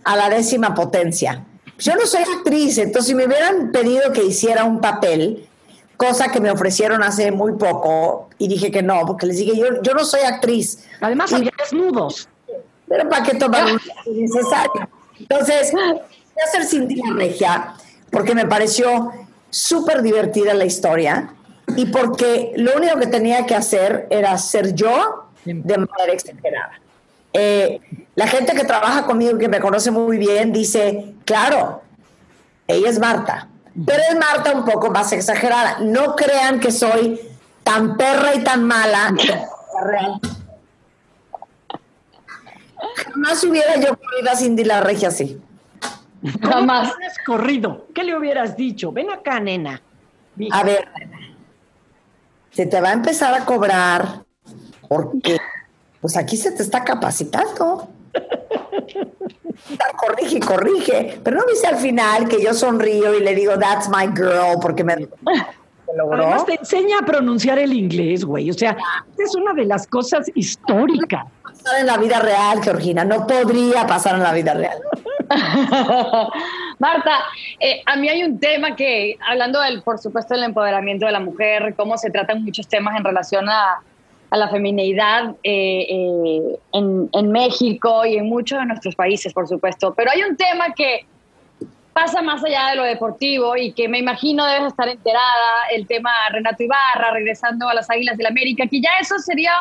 [0.03, 1.45] a la décima potencia.
[1.77, 5.47] Yo no soy actriz, entonces si me hubieran pedido que hiciera un papel,
[5.97, 9.81] cosa que me ofrecieron hace muy poco y dije que no, porque les dije, yo,
[9.81, 10.85] yo no soy actriz.
[11.01, 12.27] Además, había desnudos.
[12.87, 14.89] Pero ¿para qué tomar un necesario?
[15.19, 17.73] Entonces, voy a hacer Cindy la Regia
[18.11, 19.11] porque me pareció
[19.49, 21.33] súper divertida la historia
[21.75, 26.79] y porque lo único que tenía que hacer era ser yo de manera exagerada.
[27.33, 27.81] Eh,
[28.15, 31.81] la gente que trabaja conmigo, que me conoce muy bien, dice, claro,
[32.67, 33.49] ella es Marta,
[33.83, 35.79] pero es Marta un poco más exagerada.
[35.79, 37.19] No crean que soy
[37.63, 39.13] tan perra y tan mala.
[42.95, 45.41] Jamás hubiera yo corrido a Cindy la regia así.
[46.41, 46.89] Jamás.
[46.89, 47.87] has corrido?
[47.93, 48.91] ¿Qué le hubieras dicho?
[48.91, 49.81] Ven acá, nena.
[50.51, 50.87] A ver,
[52.51, 54.23] se te va a empezar a cobrar
[54.87, 55.37] porque
[56.01, 57.89] pues aquí se te está capacitando.
[59.97, 61.19] Corrige, corrige.
[61.23, 64.83] Pero no dice al final que yo sonrío y le digo, that's my girl, porque
[64.83, 65.07] me,
[65.87, 68.49] Además te enseña a pronunciar el inglés, güey.
[68.49, 68.75] O sea,
[69.17, 71.25] es una de las cosas históricas.
[71.43, 73.05] Pasar en la vida real, Georgina.
[73.05, 74.77] No podría pasar en la vida real.
[76.79, 77.11] Marta,
[77.59, 81.19] eh, a mí hay un tema que, hablando del, por supuesto, del empoderamiento de la
[81.19, 83.45] mujer, cómo se tratan muchos temas en relación
[84.29, 89.93] a, la femineidad eh, eh, en, México y en muchos de nuestros países, por supuesto.
[89.93, 91.05] Pero hay un tema que
[91.93, 96.11] pasa más allá de lo deportivo y que me imagino debes estar enterada, el tema
[96.31, 99.53] Renato Ibarra regresando a las Águilas del América, que ya eso sería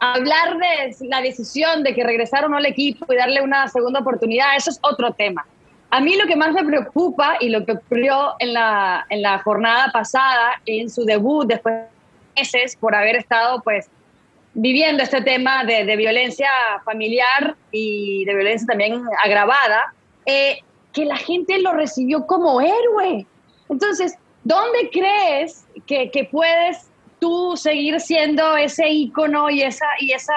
[0.00, 4.70] hablar de la decisión de que regresaron al equipo y darle una segunda oportunidad, eso
[4.70, 5.46] es otro tema.
[5.90, 9.38] A mí lo que más me preocupa y lo que ocurrió en la, en la
[9.38, 11.91] jornada pasada, en su debut después de
[12.36, 13.88] meses por haber estado pues
[14.54, 16.48] viviendo este tema de, de violencia
[16.84, 19.94] familiar y de violencia también agravada,
[20.26, 20.58] eh,
[20.92, 23.26] que la gente lo recibió como héroe.
[23.68, 30.34] Entonces, ¿dónde crees que, que puedes tú seguir siendo ese ícono y esa, y esa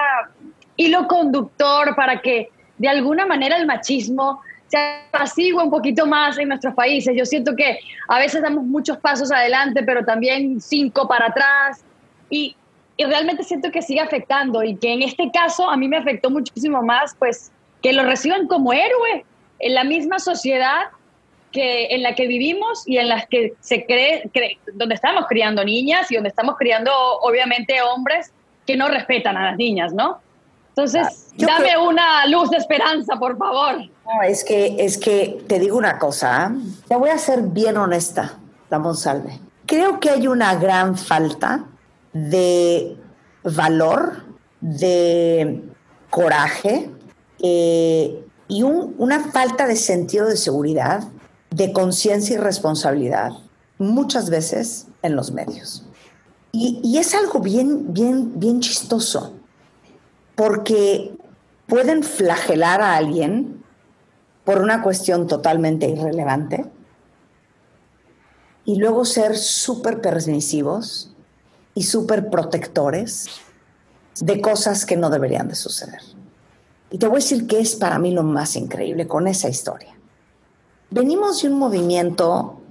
[0.77, 6.47] hilo conductor para que de alguna manera el machismo se apacigüe un poquito más en
[6.47, 7.15] nuestros países?
[7.17, 11.83] Yo siento que a veces damos muchos pasos adelante, pero también cinco para atrás.
[12.29, 12.55] Y,
[12.97, 16.29] y realmente siento que sigue afectando y que en este caso a mí me afectó
[16.29, 19.25] muchísimo más, pues que lo reciban como héroe
[19.59, 20.87] en la misma sociedad
[21.51, 24.29] que en la que vivimos y en las que se cree,
[24.73, 28.33] donde estamos criando niñas y donde estamos criando obviamente hombres
[28.67, 30.19] que no respetan a las niñas, ¿no?
[30.69, 33.77] Entonces, ah, dame una luz de esperanza, por favor.
[33.77, 36.57] No, es que, es que te digo una cosa, ¿eh?
[36.89, 38.33] te voy a ser bien honesta,
[38.69, 39.39] Ramón Salve.
[39.65, 41.63] Creo que hay una gran falta
[42.15, 42.97] de
[43.43, 44.23] valor,
[44.61, 45.61] de
[46.09, 46.89] coraje,
[47.39, 51.03] eh, y una falta de sentido de seguridad,
[51.49, 53.33] de conciencia y responsabilidad,
[53.77, 55.85] muchas veces en los medios.
[56.53, 59.33] Y, es algo bien, bien, bien chistoso,
[60.35, 61.17] porque
[61.67, 63.61] pueden flagelar a alguien
[64.45, 66.65] por una cuestión totalmente irrelevante
[68.63, 71.14] y luego ser súper permisivos
[71.75, 73.27] y súper protectores
[74.19, 76.01] de cosas que no deberían de suceder.
[76.89, 79.93] Y te voy a decir qué es para mí lo más increíble con esa historia.
[80.89, 82.61] Venimos de un movimiento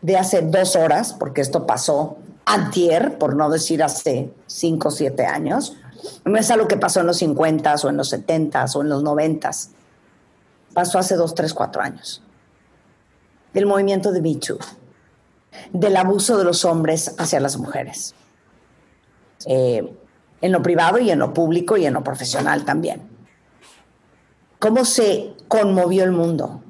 [0.00, 5.26] de hace dos horas, porque esto pasó antier, por no decir hace cinco o siete
[5.26, 5.76] años.
[6.24, 9.02] No es algo que pasó en los 50 o en los 70 o en los
[9.02, 9.50] 90.
[10.72, 12.22] Pasó hace dos, tres, cuatro años.
[13.52, 14.58] Del movimiento de Me Too,
[15.72, 18.14] del abuso de los hombres hacia las mujeres,
[19.46, 19.94] eh,
[20.40, 23.08] en lo privado y en lo público y en lo profesional también.
[24.58, 26.62] Cómo se conmovió el mundo,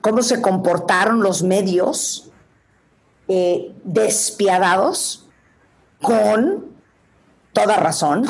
[0.00, 2.30] cómo se comportaron los medios
[3.28, 5.26] eh, despiadados
[6.00, 6.66] con
[7.52, 8.24] toda razón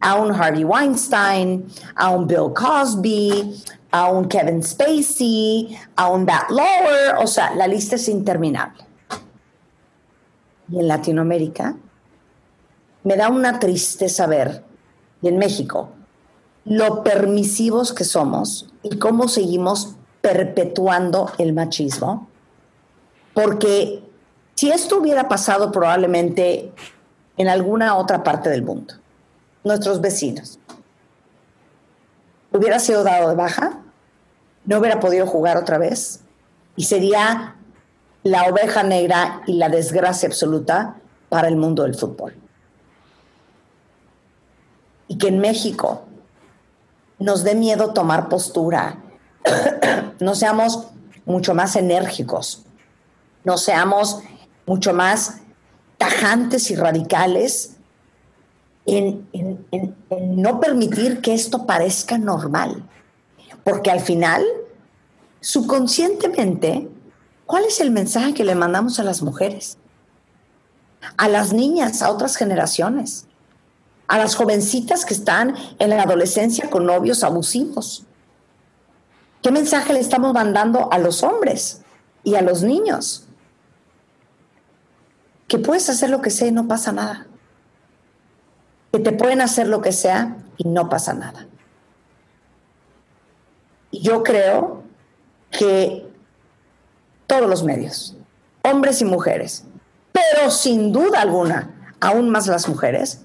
[0.00, 6.50] a un Harvey Weinstein, a un Bill Cosby, a un Kevin Spacey, a un Matt
[6.50, 8.89] Lauer, o sea, la lista es interminable.
[10.70, 11.76] Y en Latinoamérica
[13.02, 14.64] me da una tristeza ver,
[15.22, 15.90] y en México,
[16.64, 22.28] lo permisivos que somos y cómo seguimos perpetuando el machismo.
[23.34, 24.02] Porque
[24.54, 26.72] si esto hubiera pasado probablemente
[27.36, 28.94] en alguna otra parte del mundo,
[29.64, 30.58] nuestros vecinos,
[32.52, 33.80] hubiera sido dado de baja,
[34.64, 36.20] no hubiera podido jugar otra vez
[36.76, 37.56] y sería
[38.22, 40.96] la oveja negra y la desgracia absoluta
[41.28, 42.34] para el mundo del fútbol.
[45.08, 46.02] Y que en México
[47.18, 48.98] nos dé miedo tomar postura,
[50.20, 50.88] no seamos
[51.24, 52.64] mucho más enérgicos,
[53.44, 54.22] no seamos
[54.66, 55.40] mucho más
[55.98, 57.76] tajantes y radicales
[58.86, 59.28] en,
[60.10, 62.88] no permitir que esto parezca normal.
[63.64, 64.44] Porque al final,
[65.40, 66.88] subconscientemente,
[67.50, 69.76] ¿cuál es el mensaje que le mandamos a las mujeres?
[71.16, 73.26] A las niñas, a otras generaciones
[74.10, 78.04] a las jovencitas que están en la adolescencia con novios abusivos?
[79.40, 81.82] ¿Qué mensaje le estamos mandando a los hombres
[82.24, 83.28] y a los niños?
[85.46, 87.28] Que puedes hacer lo que sea y no pasa nada.
[88.90, 91.46] Que te pueden hacer lo que sea y no pasa nada.
[93.92, 94.82] Yo creo
[95.52, 96.09] que
[97.30, 98.16] todos los medios,
[98.64, 99.62] hombres y mujeres,
[100.10, 103.20] pero sin duda alguna, aún más las mujeres,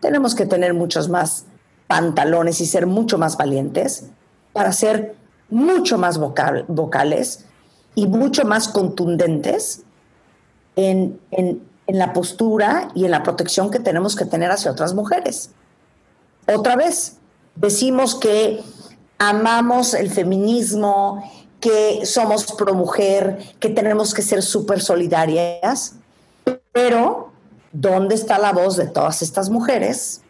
[0.00, 1.44] tenemos que tener muchos más
[1.86, 4.08] pantalones y ser mucho más valientes
[4.52, 5.14] para ser
[5.48, 7.44] mucho más vocales
[7.94, 9.84] y mucho más contundentes
[10.74, 11.20] en,
[11.86, 15.50] la postura y en la protección que tenemos que tener hacia otras mujeres.
[16.52, 17.18] Otra vez,
[17.54, 18.60] decimos que
[19.18, 21.22] amamos el feminismo
[21.66, 25.96] que somos pro mujer, que tenemos que ser súper solidarias,
[26.70, 27.32] pero
[27.72, 30.22] ¿dónde está la voz de todas estas mujeres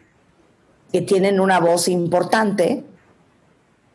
[0.91, 2.83] que tienen una voz importante?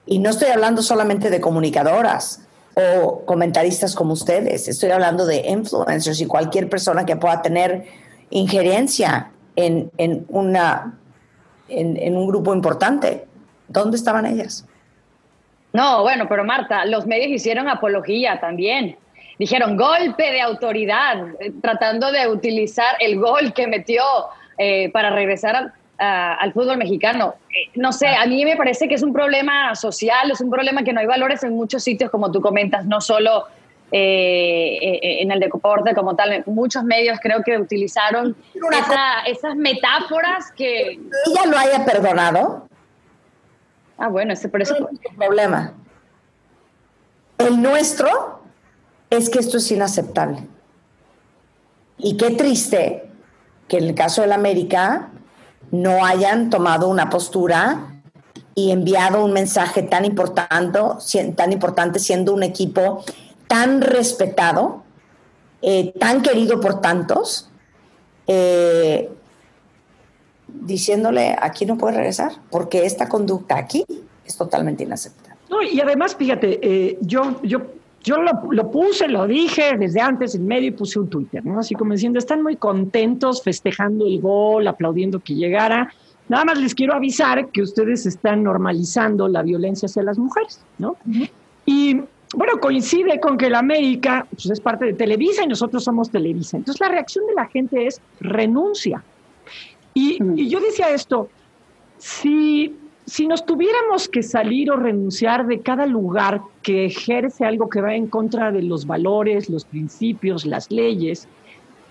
[0.07, 2.43] Y no estoy hablando solamente de comunicadoras
[2.77, 7.87] o comentaristas como ustedes, estoy hablando de influencers y cualquier persona que pueda tener
[8.31, 9.91] injerencia en,
[10.29, 10.97] una,
[11.69, 13.27] en un grupo importante.
[13.67, 14.65] ¿Dónde estaban ellas?
[15.73, 18.97] No, bueno, pero Marta, los medios hicieron apología también.
[19.39, 24.03] Dijeron golpe de autoridad, eh, tratando de utilizar el gol que metió
[24.59, 27.37] eh, para regresar al fútbol mexicano.
[27.49, 30.83] Eh, no sé, a mí me parece que es un problema social, es un problema
[30.83, 33.47] que no hay valores en muchos sitios, como tú comentas, no solo
[33.95, 36.43] en el deporte como tal.
[36.47, 38.35] Muchos medios creo que utilizaron
[39.27, 40.93] esas metáforas que...
[41.27, 42.69] ¿Ella lo haya perdonado?
[44.03, 44.75] Ah, bueno, ese por eso.
[44.75, 45.75] el problema.
[47.39, 48.41] El nuestro
[49.11, 50.49] es que esto es inaceptable.
[51.99, 53.09] Y qué triste
[53.69, 55.11] que en el caso del América
[55.71, 58.03] no hayan tomado una postura
[58.57, 60.81] y enviado un mensaje tan importante,
[61.37, 63.05] tan importante siendo un equipo
[63.47, 64.83] tan respetado,
[65.63, 67.49] eh, tan querido por tantos,
[68.27, 69.13] eh,
[70.65, 73.85] diciéndole aquí no puede regresar, porque esta conducta aquí
[74.25, 75.41] es totalmente inaceptable.
[75.51, 77.61] No, y además, fíjate, eh, yo, yo,
[78.03, 81.59] yo lo, puse, lo dije desde antes en medio y puse un Twitter, ¿no?
[81.59, 85.93] Así como diciendo, están muy contentos festejando el gol, aplaudiendo que llegara.
[86.29, 90.97] Nada más les quiero avisar que ustedes están normalizando la violencia hacia las mujeres, ¿no?
[91.67, 92.01] Y
[92.35, 96.57] bueno, coincide con que la América pues, es parte de Televisa y nosotros somos Televisa.
[96.57, 99.03] Entonces la reacción de la gente es renuncia.
[99.95, 101.29] Y, yo decía esto,
[101.99, 102.75] si,
[103.07, 107.95] si nos tuviéramos que salir o renunciar de cada lugar que ejerce algo que va
[107.95, 111.29] en contra de los valores, los principios, las leyes,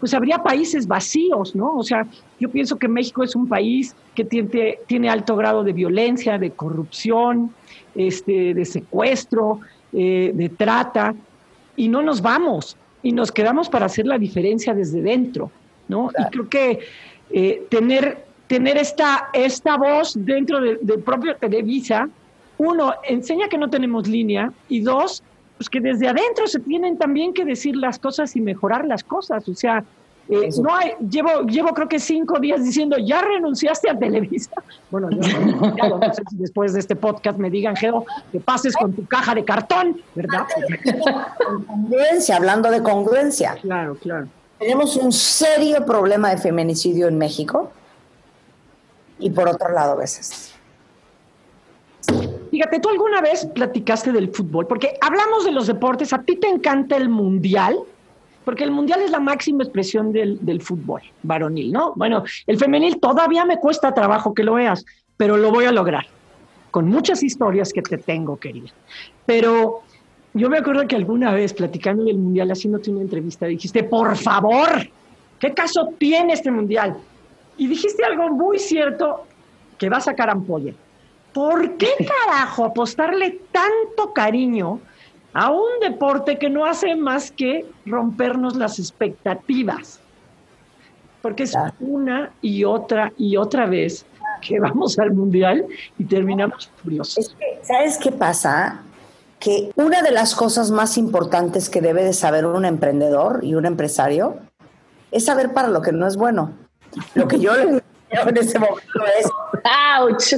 [0.02, 1.76] pues habría países vacíos, ¿no?
[1.76, 2.08] O sea,
[2.40, 6.50] yo pienso que México es un país que tiene, tiene alto grado de violencia, de
[6.50, 7.52] corrupción,
[7.94, 9.60] este, de secuestro,
[9.94, 11.14] eh, de trata,
[11.76, 15.52] y no nos vamos, y nos quedamos para hacer la diferencia desde dentro,
[15.88, 16.10] ¿no?
[16.18, 16.80] Y creo que
[17.34, 22.10] eh, tener, tener esta, esta voz dentro del propio Televisa,
[22.58, 25.24] uno, enseña que no tenemos línea y dos,
[25.58, 29.48] pues que desde adentro se tienen también que decir las cosas y mejorar las cosas.
[29.48, 29.84] O sea,
[30.30, 34.52] eh, no hay, llevo, llevo creo que cinco días diciendo, ya renunciaste a Televisa.
[34.92, 38.92] Bueno, yo no, sé si después de este podcast me digan, Geo, que pases con
[38.92, 40.46] tu caja de cartón, ¿verdad?
[41.68, 43.56] Congruencia, hablando de congruencia.
[43.62, 44.28] Claro, claro.
[44.62, 47.72] Tenemos un serio problema de feminicidio en México
[49.18, 50.54] y por otro lado a veces.
[52.52, 56.48] Fíjate, tú alguna vez platicaste del fútbol, porque hablamos de los deportes, a ti te
[56.48, 57.80] encanta el mundial,
[58.46, 61.94] porque el mundial es la máxima expresión del, del, fútbol varonil, ¿no?
[61.96, 64.86] Bueno, el femenil todavía me cuesta trabajo que lo veas,
[65.18, 66.06] pero lo voy a lograr,
[66.70, 68.70] con muchas historias que te tengo, querida.
[69.26, 69.82] Pero
[70.34, 74.70] yo me acuerdo que alguna vez platicando del mundial, haciéndote una entrevista, dijiste, por favor,
[75.40, 76.98] ¿qué caso tiene este mundial?
[77.58, 79.26] Y dijiste algo muy cierto
[79.78, 80.74] que va a sacar ampolla.
[81.34, 81.90] ¿Por qué
[82.28, 84.80] carajo apostarle tanto cariño
[85.34, 90.00] a un deporte que no hace más que rompernos las expectativas?
[91.22, 94.06] Porque es una y otra y otra vez
[94.42, 95.66] que vamos al mundial
[96.00, 97.36] y terminamos furiosos.
[97.62, 98.82] ¿Sabes qué pasa?
[99.42, 103.66] Que una de las cosas más importantes que debe de saber un emprendedor y un
[103.66, 104.38] empresario
[105.12, 106.54] es saber para lo que no es bueno.
[107.16, 107.82] Lo que yo le digo
[108.12, 109.26] en ese momento es,
[110.00, 110.36] ¡ouch!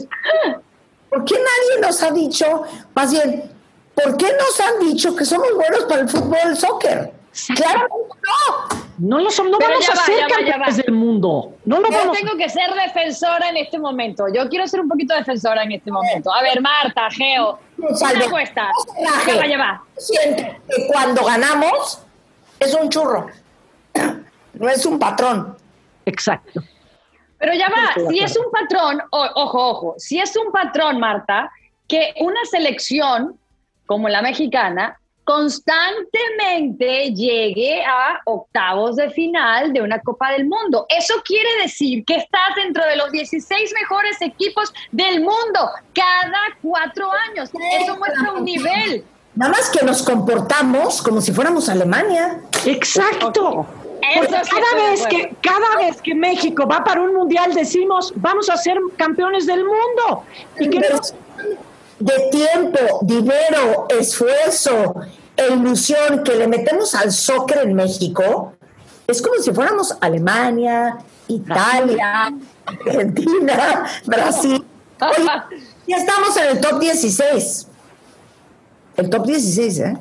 [1.09, 2.63] ¿Por qué nadie nos ha dicho,
[2.95, 3.51] más bien,
[3.93, 7.11] ¿por qué nos han dicho que somos buenos para el fútbol, el soccer?
[7.55, 8.82] Claramente no.
[8.97, 10.83] No lo somos, no Pero vamos a va, ser va, campeones va.
[10.83, 11.53] del mundo.
[11.65, 14.25] No lo Yo vamos tengo que ser defensora en este momento.
[14.33, 16.33] Yo quiero ser un poquito defensora en este momento.
[16.33, 17.59] A ver, Marta, Geo,
[17.95, 18.53] se raje.
[19.27, 19.83] Ya va, ya va.
[19.97, 22.01] Siento que cuando ganamos
[22.59, 23.27] es un churro,
[24.53, 25.57] no es un patrón.
[26.05, 26.61] Exacto.
[27.39, 31.51] Pero ya va, si es un patrón, o- ojo, ojo, si es un patrón, Marta,
[31.87, 33.37] que una selección
[33.85, 40.85] como la mexicana constantemente llegue a octavos de final de una Copa del Mundo.
[40.89, 47.09] Eso quiere decir que estás dentro de los 16 mejores equipos del mundo cada cuatro
[47.29, 47.49] años.
[47.81, 49.05] Eso muestra un nivel.
[49.35, 52.39] Nada más que nos comportamos como si fuéramos Alemania.
[52.65, 53.65] Exacto.
[54.15, 58.57] Porque cada vez que cada vez que México va para un mundial decimos vamos a
[58.57, 60.25] ser campeones del mundo
[60.59, 61.13] y que nos-
[62.03, 64.95] de tiempo, dinero, esfuerzo
[65.37, 68.53] e ilusión que le metemos al soccer en México,
[69.07, 70.97] es como si fuéramos Alemania,
[71.27, 72.33] Italia,
[72.65, 74.65] Argentina, Brasil.
[74.99, 77.67] Oye, ya estamos en el top 16.
[78.97, 79.97] El top 16, ¿eh?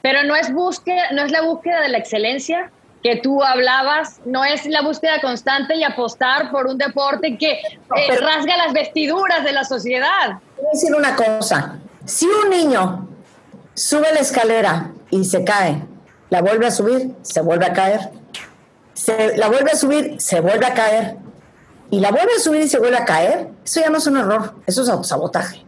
[0.00, 2.70] Pero no es búsqueda, no es la búsqueda de la excelencia
[3.02, 8.16] que tú hablabas, no es la búsqueda constante y apostar por un deporte que eh,
[8.20, 10.30] rasga las vestiduras de la sociedad.
[10.32, 11.78] A decir una cosa.
[12.04, 13.08] Si un niño
[13.74, 15.84] sube la escalera y se cae,
[16.30, 18.10] la vuelve a subir, se vuelve a caer.
[18.94, 21.16] Se, la vuelve a subir, se vuelve a caer.
[21.90, 23.48] Y la vuelve a subir y se vuelve a caer.
[23.64, 25.64] Eso ya no es un error, eso es autosabotaje.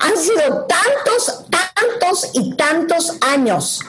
[0.00, 3.80] Han sido tantos, tantos y tantos años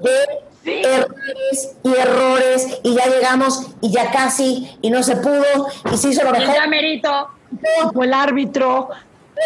[0.00, 5.96] de errores y errores y ya llegamos y ya casi y no se pudo y
[5.96, 6.54] se hizo lo mejor.
[8.02, 8.88] el árbitro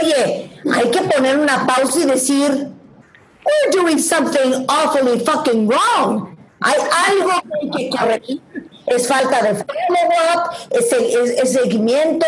[0.03, 6.37] Oye, hay que poner una pausa y decir, we're doing something awfully fucking wrong.
[6.61, 6.75] Hay
[7.09, 8.43] algo que hay que corregir.
[8.87, 12.27] Es falta de follow-up, es, es- es seguimiento,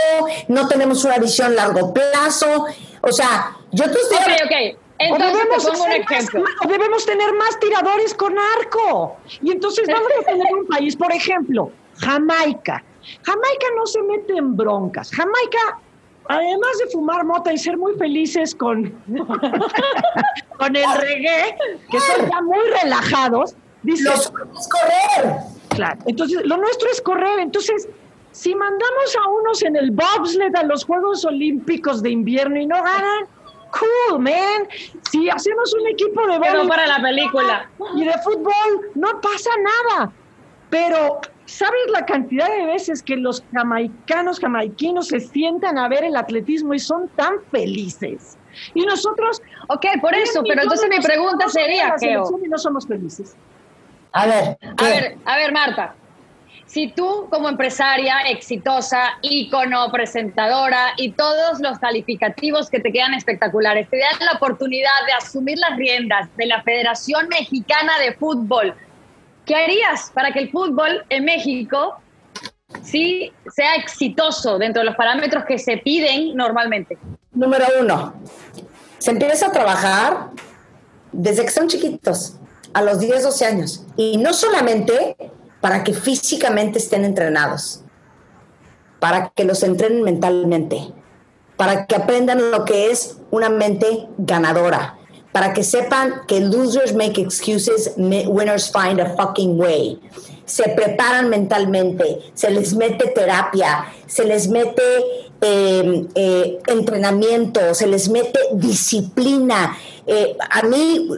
[0.48, 2.66] no tenemos una visión a largo plazo.
[3.02, 6.44] O sea, yo te estoy Ok, o Entonces debemos, te pongo un hacer más- ejemplo.
[6.64, 9.16] o debemos tener más tiradores con arco.
[9.42, 12.82] Y entonces vamos a tener un país, por ejemplo, Jamaica.
[13.22, 15.10] Jamaica no se mete en broncas.
[15.12, 15.78] Jamaica,
[16.28, 18.92] además de fumar mota y ser muy felices con,
[20.58, 21.56] con el reggae,
[21.90, 25.36] que son ya muy relajados, dice, los puedes correr.
[25.70, 25.98] Claro.
[26.06, 27.38] Entonces, lo nuestro es correr.
[27.38, 27.88] Entonces,
[28.32, 32.76] si mandamos a unos en el bobsled a los Juegos Olímpicos de invierno y no
[32.82, 33.26] ganan,
[33.70, 34.68] cool, man.
[35.10, 37.70] Si hacemos un equipo de Pero para la película.
[37.94, 40.12] y de fútbol, no pasa nada.
[40.70, 46.16] Pero, ¿sabes la cantidad de veces que los jamaicanos, jamaiquinos se sientan a ver el
[46.16, 48.36] atletismo y son tan felices?
[48.74, 49.40] Y nosotros...
[49.68, 51.94] Ok, por eso, pero entonces mi pregunta sería.
[52.00, 53.36] Y no somos felices.
[54.12, 55.94] A ver, A ver, a ver, Marta.
[56.68, 63.88] Si tú como empresaria exitosa, ícono, presentadora y todos los calificativos que te quedan espectaculares,
[63.88, 68.74] te dan la oportunidad de asumir las riendas de la Federación Mexicana de Fútbol,
[69.46, 72.02] ¿qué harías para que el fútbol en México
[72.82, 76.98] sí sea exitoso dentro de los parámetros que se piden normalmente?
[77.32, 78.12] Número uno,
[78.98, 80.28] se empieza a trabajar
[81.12, 82.34] desde que son chiquitos,
[82.74, 83.86] a los 10, 12 años.
[83.96, 85.16] Y no solamente
[85.60, 87.82] para que físicamente estén entrenados,
[89.00, 90.92] para que los entrenen mentalmente,
[91.56, 94.96] para que aprendan lo que es una mente ganadora,
[95.32, 100.00] para que sepan que losers make excuses, winners find a fucking way.
[100.46, 108.08] Se preparan mentalmente, se les mete terapia, se les mete eh, eh, entrenamiento, se les
[108.08, 109.76] mete disciplina.
[110.06, 111.08] Eh, a mí,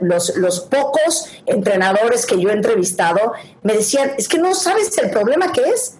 [0.00, 5.10] los, los pocos entrenadores que yo he entrevistado me decían, es que no sabes el
[5.10, 5.94] problema que es.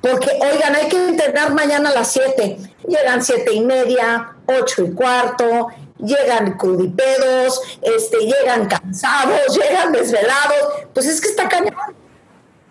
[0.00, 2.58] Porque, oigan, hay que entrenar mañana a las 7.
[2.86, 10.84] Llegan siete y media, ocho y cuarto, llegan crudipedos, este, llegan cansados, llegan desvelados.
[10.92, 11.74] Pues es que está cañón.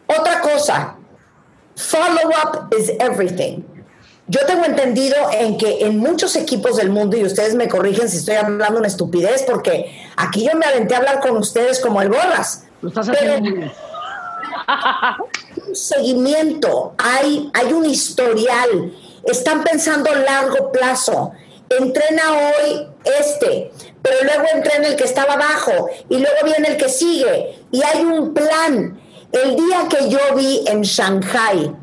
[0.08, 0.96] Otra cosa,
[1.76, 3.75] follow up is everything.
[4.28, 8.18] Yo tengo entendido en que en muchos equipos del mundo, y ustedes me corrigen si
[8.18, 12.10] estoy hablando una estupidez, porque aquí yo me aventé a hablar con ustedes como el
[12.10, 12.64] gorras.
[12.82, 13.72] Lo estás Pero- haciendo
[15.68, 18.94] un seguimiento, hay, hay un historial,
[19.26, 21.32] están pensando a largo plazo.
[21.70, 22.88] Entrena hoy
[23.20, 23.72] este,
[24.02, 28.04] pero luego entrena el que estaba abajo y luego viene el que sigue y hay
[28.04, 29.00] un plan.
[29.32, 31.76] El día que yo vi en Shanghai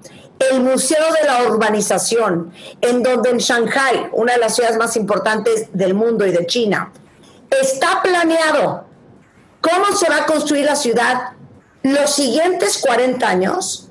[0.50, 5.68] el Museo de la Urbanización, en donde en Shanghai, una de las ciudades más importantes
[5.72, 6.92] del mundo y de China,
[7.50, 8.84] está planeado
[9.60, 11.32] cómo se va a construir la ciudad
[11.82, 13.88] Los siguientes 40 años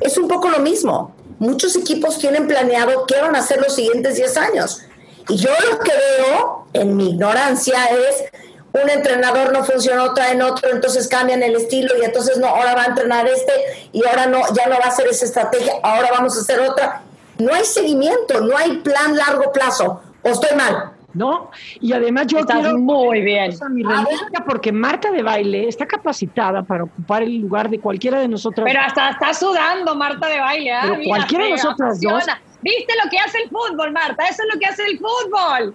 [0.00, 1.14] es un poco lo mismo.
[1.38, 4.82] Muchos equipos tienen planeado qué van a hacer los siguientes 10 años.
[5.28, 8.24] Y yo lo que veo, en mi ignorancia, es
[8.72, 12.82] un entrenador no funcionó, traen otro, entonces cambian el estilo y entonces no, ahora va
[12.82, 13.52] a entrenar este
[13.92, 17.02] y ahora no, ya no va a hacer esa estrategia, ahora vamos a hacer otra.
[17.38, 20.02] No hay seguimiento, no hay plan largo plazo.
[20.22, 20.92] ¿O estoy mal?
[21.14, 21.50] ¿no?
[21.80, 23.52] Y además yo Estás quiero muy bien.
[23.62, 28.20] a mi renuncia porque Marta de baile está capacitada para ocupar el lugar de cualquiera
[28.20, 28.64] de nosotras.
[28.66, 30.72] Pero hasta está sudando Marta de baile.
[30.72, 30.80] ¿ah?
[30.84, 32.24] Pero Mira, cualquiera de nosotras dos-.
[32.62, 34.24] ¿Viste lo que hace el fútbol, Marta?
[34.24, 35.74] Eso es lo que hace el fútbol.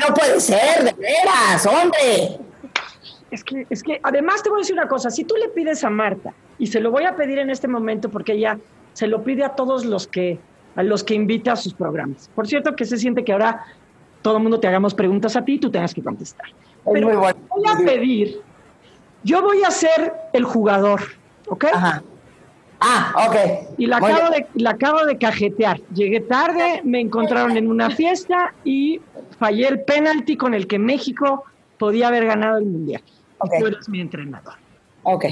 [0.00, 2.38] No puede ser, de veras, hombre.
[3.30, 5.82] Es que, es que, además te voy a decir una cosa, si tú le pides
[5.84, 8.58] a Marta, y se lo voy a pedir en este momento porque ella
[8.92, 10.38] se lo pide a todos los que,
[10.76, 12.30] a los que invita a sus programas.
[12.34, 13.64] Por cierto, que se siente que ahora
[14.22, 16.46] todo el mundo te hagamos preguntas a ti y tú tengas que contestar.
[16.92, 18.40] Pero voy a pedir,
[19.22, 21.00] yo voy a ser el jugador,
[21.48, 21.66] ¿ok?
[21.72, 22.02] Ajá.
[22.86, 23.36] Ah, ok.
[23.78, 24.46] Y la Muy acabo, bien.
[24.52, 25.80] de, la acabo de cajetear.
[25.94, 29.00] Llegué tarde, me encontraron en una fiesta y
[29.38, 31.44] fallé el penalti con el que México
[31.78, 33.02] podía haber ganado el mundial.
[33.38, 33.52] Ok.
[33.58, 34.54] Tú eres mi entrenador.
[35.02, 35.24] Ok.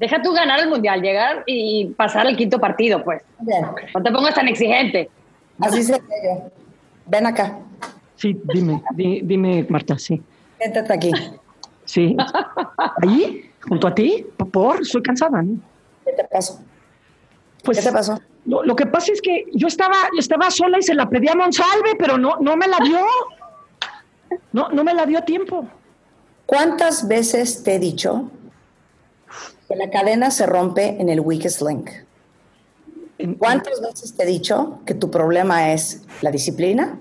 [0.00, 3.22] Deja tú ganar el mundial, llegar y pasar al quinto partido, pues.
[3.38, 3.64] Bien.
[3.94, 5.08] No te pongas tan exigente.
[5.60, 6.50] Así se yo.
[7.06, 7.58] Ven acá.
[8.16, 10.20] Sí, dime, di- dime, Marta, sí.
[10.58, 11.12] Siéntate aquí.
[11.84, 12.16] Sí.
[13.02, 13.50] ¿Allí?
[13.68, 14.26] ¿Junto a ti?
[14.50, 14.84] ¿Por?
[14.84, 15.58] Soy cansada, ¿no?
[16.04, 16.60] ¿Qué te pasó?
[17.62, 18.20] Pues, ¿Qué te pasó?
[18.46, 21.34] Lo, lo que pasa es que yo estaba, estaba sola y se la pedí a
[21.34, 23.00] Monsalve, pero no, no me la dio.
[24.52, 25.66] No, no me la dio a tiempo.
[26.46, 28.30] ¿Cuántas veces te he dicho
[29.68, 31.90] que la cadena se rompe en el weakest link?
[33.38, 36.98] ¿Cuántas veces te he dicho que tu problema es la disciplina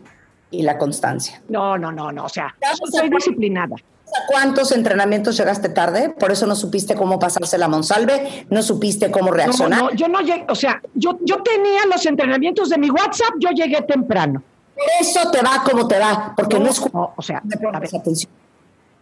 [0.51, 1.41] y la constancia?
[1.49, 2.25] No, no, no, no.
[2.25, 3.75] O sea, yo soy disciplinada.
[4.15, 6.09] ¿A cuántos entrenamientos llegaste tarde?
[6.09, 9.79] Por eso no supiste cómo pasársela a Monsalve, no supiste cómo reaccionar.
[9.79, 13.49] no, yo no llegué, o sea, yo, yo tenía los entrenamientos de mi WhatsApp, yo
[13.49, 14.43] llegué temprano.
[14.75, 17.71] Por eso te va como te va, porque no, es o sea, de a ver,
[17.71, 18.31] pones atención.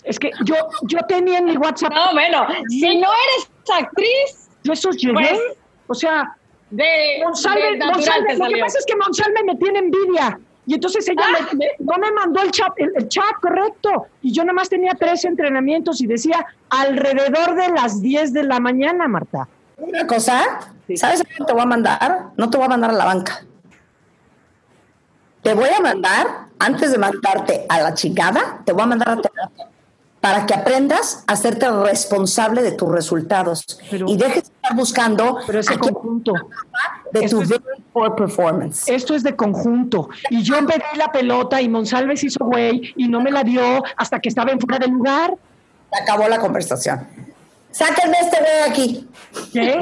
[0.03, 4.73] es que yo, yo tenía en mi WhatsApp, No, bueno, si no eres actriz yo
[4.73, 5.39] esos llegué, Pues,
[5.87, 6.35] o sea,
[6.69, 10.39] de, Monsalve, de Monsalve, lo que pasa es que Monsalve me tiene envidia.
[10.65, 14.07] Y entonces ella me- me- no me mandó el chat, el, el chat correcto.
[14.21, 18.59] Y yo nada más tenía tres entrenamientos y decía alrededor de las 10 de la
[18.59, 19.47] mañana, Marta.
[19.77, 20.97] Una cosa, Sí.
[20.97, 22.19] ¿sabes a dónde te voy a mandar?
[22.37, 23.43] No te voy a mandar a la banca.
[25.41, 26.27] Te voy a mandar,
[26.59, 29.67] antes de mandarte a la chingada, te voy a mandar a terapia
[30.21, 35.37] para que aprendas a hacerte responsable de tus resultados Pero- y dejes de estar buscando
[35.47, 36.33] Pero ese conjunto,
[37.11, 38.87] de esto tu es- very poor performance.
[38.87, 40.09] esto es de conjunto.
[40.29, 43.83] Y yo pedí la pelota y Monsalve se hizo güey y no me la dio
[43.97, 45.33] hasta que estaba en fuera de lugar.
[45.91, 47.05] Se acabó la conversación.
[47.71, 49.07] Sáquenme este güey aquí.
[49.53, 49.79] ¿Qué?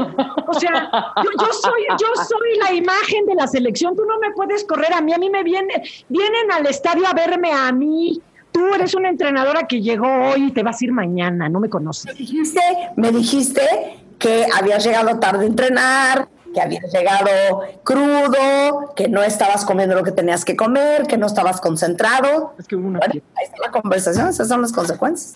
[0.48, 0.90] O sea,
[1.24, 3.96] yo, yo soy, yo soy la imagen de la selección.
[3.96, 5.12] Tú no me puedes correr a mí.
[5.12, 8.22] A mí me viene, vienen al estadio a verme a mí.
[8.52, 11.50] Tú eres una entrenadora que llegó hoy y te vas a ir mañana.
[11.50, 12.16] No me conoces.
[12.18, 12.62] dijiste,
[12.96, 13.62] me dijiste
[14.18, 20.04] que habías llegado tarde a entrenar, que habías llegado crudo, que no estabas comiendo lo
[20.04, 22.54] que tenías que comer, que no estabas concentrado.
[22.58, 25.36] Es que hubo una Bueno, ahí está la conversación, esas son las consecuencias.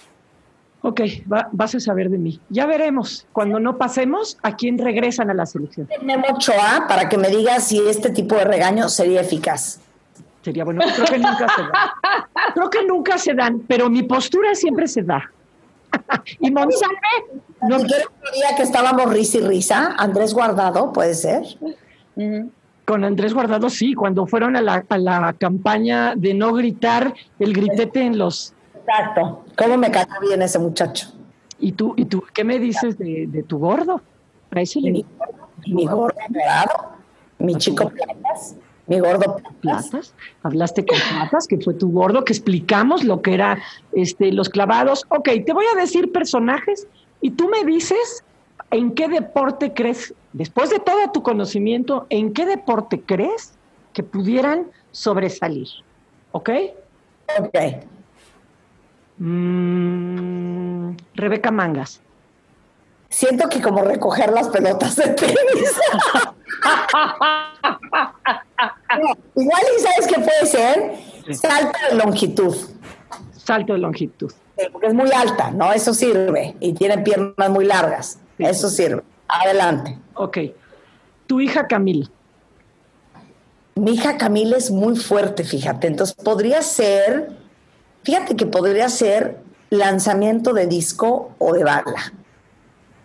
[0.82, 1.00] Ok,
[1.32, 2.42] va- vas a saber de mí.
[2.50, 3.26] Ya veremos.
[3.32, 5.88] Cuando no pasemos, ¿a quién regresan a la selección?
[6.02, 9.80] Memo Ochoa para que me digas si este tipo de regaño sería eficaz.
[10.44, 10.82] Sería bueno.
[10.96, 11.90] Creo que nunca se dan.
[12.54, 15.32] Creo que nunca se dan, pero mi postura siempre se da.
[16.40, 21.44] y Monsalve, no, día que estábamos risa y risa, Andrés Guardado, puede ser.
[22.86, 27.54] Con Andrés Guardado sí, cuando fueron a la, a la campaña de no gritar el
[27.54, 28.54] gritete en los...
[28.76, 29.46] Exacto.
[29.58, 31.14] ¿Cómo me cayó bien ese muchacho?
[31.60, 34.02] ¿Y tú, y tú qué me dices de, de tu gordo?
[34.52, 36.90] A ese le Mi, gordo dorado,
[37.40, 37.92] mi chico
[38.88, 39.54] mi gordo platas.
[39.62, 40.14] platas,
[40.44, 43.60] hablaste con platas, que fue tu gordo, que explicamos lo que era
[43.94, 45.06] este, los clavados.
[45.10, 46.88] Ok, te voy a decir personajes
[47.22, 48.24] y tú me dices
[48.72, 53.54] en qué deporte crees, después de todo tu conocimiento, en qué deporte crees
[53.94, 55.68] que pudieran sobresalir.
[56.32, 56.50] ¿Ok?
[57.40, 57.58] Ok.
[59.18, 62.02] Mm, Rebeca Mangas.
[63.10, 65.80] Siento que como recoger las pelotas de tenis.
[69.36, 70.94] Igual y sabes qué puede ser
[71.36, 72.56] salto de longitud,
[73.38, 74.32] Salto de longitud.
[74.72, 75.72] porque es muy alta, ¿no?
[75.74, 78.20] Eso sirve y tiene piernas muy largas.
[78.38, 79.04] Eso sirve.
[79.28, 79.98] Adelante.
[80.16, 80.38] Ok.
[81.28, 82.10] Tu hija Camila.
[83.76, 85.88] Mi hija Camila es muy fuerte, fíjate.
[85.88, 87.32] Entonces podría ser,
[88.04, 89.40] fíjate que podría ser
[89.70, 92.14] lanzamiento de disco o de bala.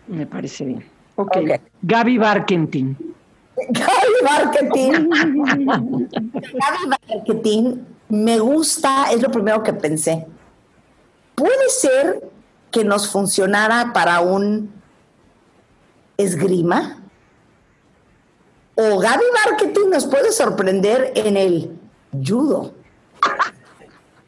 [0.07, 0.85] Me parece bien.
[1.17, 1.37] Ok.
[1.37, 1.61] Ok.
[1.83, 3.08] Gaby Barkentin.
[3.69, 4.93] Gaby Marketing.
[6.33, 7.77] Gaby Marketing
[8.09, 10.27] me gusta, es lo primero que pensé.
[11.35, 12.23] Puede ser
[12.71, 14.73] que nos funcionara para un
[16.17, 17.03] esgrima.
[18.75, 21.79] O Gaby Marketing nos puede sorprender en el
[22.27, 22.75] judo.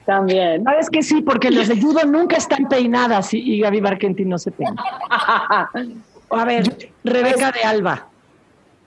[0.04, 0.64] También.
[0.64, 1.22] ¿Sabes que sí?
[1.22, 4.82] Porque los de judo nunca están peinadas y, y Gaby Barkentin no se peina.
[6.30, 8.09] A ver, Rebeca de Alba.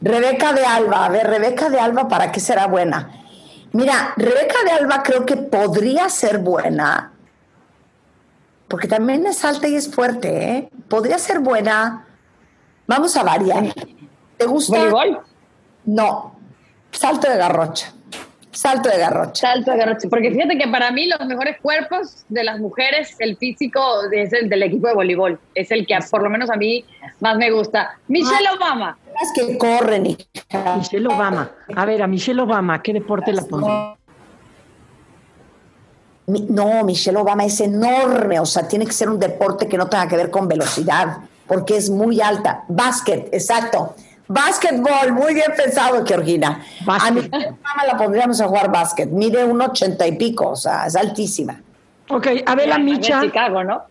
[0.03, 3.09] Rebeca de Alba, a ver, Rebeca de Alba, ¿para qué será buena?
[3.71, 7.13] Mira, Rebeca de Alba creo que podría ser buena,
[8.67, 10.69] porque también es alta y es fuerte, ¿eh?
[10.89, 12.05] Podría ser buena.
[12.85, 13.73] Vamos a variar.
[14.37, 14.77] ¿Te gusta?
[14.77, 15.21] ¿Voleibol?
[15.85, 16.35] No,
[16.91, 17.93] salto de garrocha.
[18.53, 19.47] Salto de garrocha.
[19.53, 20.07] Salto de garrocha.
[20.09, 23.81] Porque fíjate que para mí los mejores cuerpos de las mujeres, el físico
[24.11, 25.39] es el del equipo de voleibol.
[25.55, 26.85] Es el que por lo menos a mí
[27.19, 27.97] más me gusta.
[28.07, 28.97] Michelle Obama.
[29.13, 30.75] Las que corren, hija.
[30.77, 31.51] Michelle Obama.
[31.75, 33.95] A ver, a Michelle Obama, ¿qué deporte la pondría?
[36.25, 40.07] No, Michelle Obama es enorme, o sea, tiene que ser un deporte que no tenga
[40.07, 42.63] que ver con velocidad, porque es muy alta.
[42.69, 43.95] Básquet, exacto.
[44.27, 46.63] Básquetbol, muy bien pensado, Georgina.
[46.87, 47.11] A.
[47.11, 49.09] Michelle Obama la pondríamos a jugar básquet.
[49.09, 51.61] Mide un ochenta y pico, o sea, es altísima.
[52.09, 53.21] Ok, Abela De Micha.
[53.21, 53.83] Chicago, ¿no?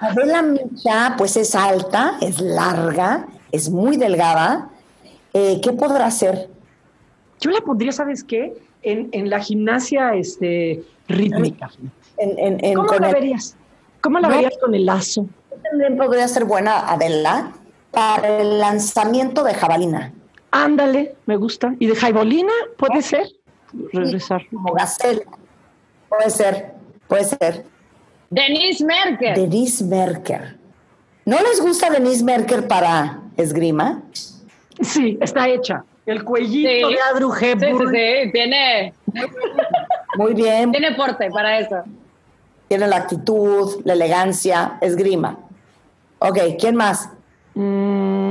[0.00, 4.68] Adela Micha, pues es alta, es larga, es muy delgada.
[5.32, 6.48] Eh, ¿Qué podrá hacer?
[7.40, 8.54] Yo la pondría, ¿sabes qué?
[8.82, 11.70] En, en la gimnasia este, rítmica.
[12.18, 13.56] En, en- en- ¿Cómo la el- verías?
[14.00, 14.34] ¿Cómo la No.
[14.34, 15.26] verías con el lazo?
[15.70, 17.50] también podría ser buena, Adela,
[17.94, 20.12] para el lanzamiento de jabalina.
[20.50, 21.74] Ándale, me gusta.
[21.78, 22.52] ¿Y de jaibolina?
[22.76, 23.26] ¿Puede ser?
[23.92, 24.42] Regresar.
[24.50, 25.22] como Gacela.
[26.08, 26.74] Puede ser,
[27.08, 27.64] puede ser.
[28.30, 29.34] Denise Merkel.
[29.34, 30.56] Denise Merker.
[31.24, 34.02] ¿No les gusta Denise Merker para esgrima?
[34.80, 35.84] Sí, está hecha.
[36.06, 36.94] El cuellito Sí.
[36.94, 37.86] de Audrey Sí,
[38.24, 38.30] sí.
[38.32, 38.94] Tiene,
[40.18, 41.76] Muy bien, tiene porte para eso.
[42.68, 45.38] tiene la actitud, la elegancia, esgrima.
[46.18, 47.08] Ok, ¿quién más?
[47.54, 48.30] Mm,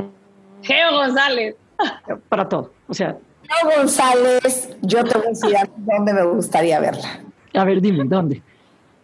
[0.62, 1.56] Geo González.
[2.30, 2.72] para todo.
[2.88, 3.10] O sea,
[3.44, 7.20] Leo González, yo te voy a decir dónde me gustaría verla.
[7.54, 8.42] a ver, dime, ¿dónde?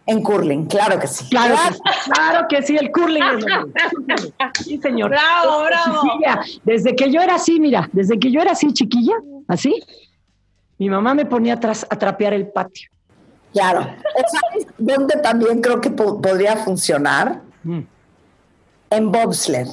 [0.06, 1.28] En curling, claro que sí.
[1.30, 1.80] Claro, que sí,
[2.12, 4.32] claro que sí, el curling es.
[4.64, 5.10] Sí, señor.
[5.10, 6.02] Bravo, bravo.
[6.64, 9.14] Desde que yo era así, mira, desde que yo era así chiquilla,
[9.46, 9.80] así,
[10.78, 12.88] mi mamá me ponía atrás a trapear el patio.
[13.52, 13.82] Claro.
[13.82, 17.40] ¿Sabes dónde también creo que po- podría funcionar?
[17.62, 17.80] Mm.
[18.90, 19.68] En bobsled.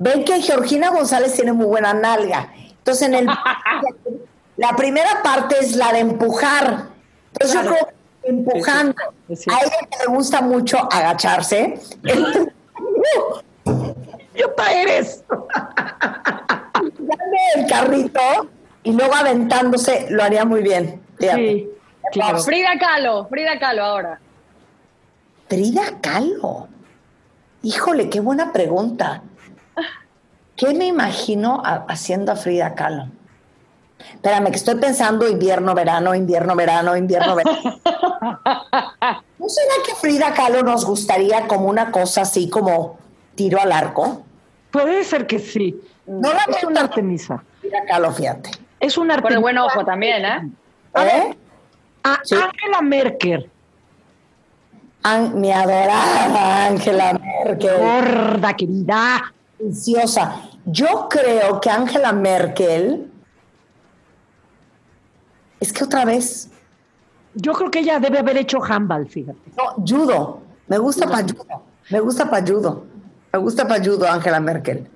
[0.00, 2.50] Ven que Georgina González tiene muy buena nalga.
[2.56, 3.26] Entonces, en el
[4.56, 6.86] la primera parte es la de empujar.
[7.32, 7.86] Entonces, yo creo
[8.22, 8.94] que empujando.
[9.28, 11.78] Es A ella que le gusta mucho agacharse.
[14.34, 15.22] ¡Yo eres!
[16.72, 18.20] Dame el carrito
[18.82, 21.02] y luego aventándose, lo haría muy bien.
[21.18, 21.68] Sí,
[22.10, 22.38] claro.
[22.38, 23.26] Frida Kahlo.
[23.28, 24.18] Frida Kahlo ahora.
[25.46, 26.68] Frida Kahlo.
[27.62, 29.22] Híjole, qué buena pregunta.
[30.60, 33.06] ¿Qué me imagino a- haciendo a Frida Kahlo?
[34.12, 37.58] Espérame, que estoy pensando invierno, verano, invierno, verano, invierno, verano.
[39.38, 42.98] ¿No será que Frida Kahlo nos gustaría como una cosa así como
[43.34, 44.22] tiro al arco?
[44.70, 45.80] Puede ser que sí.
[46.06, 47.42] No la Es una Artemisa.
[47.62, 48.50] Frida Kahlo, fíjate.
[48.80, 49.40] Es una Por el Artemisa.
[49.40, 50.50] buen ojo también, ¿eh?
[50.96, 51.36] ¿Eh?
[52.02, 52.34] A- Sí.
[52.34, 53.50] Angela Merkel,
[55.04, 57.78] An- mi adorada Angela Merkel.
[57.78, 59.32] gorda, querida.
[59.56, 60.42] Preciosa.
[60.64, 63.10] Yo creo que Angela Merkel.
[65.58, 66.50] Es que otra vez.
[67.34, 69.38] Yo creo que ella debe haber hecho handball, fíjate.
[69.56, 70.42] No, judo.
[70.66, 71.62] Me gusta para judo.
[71.90, 72.86] Me gusta para judo.
[73.32, 74.88] Me gusta para judo, Angela Merkel.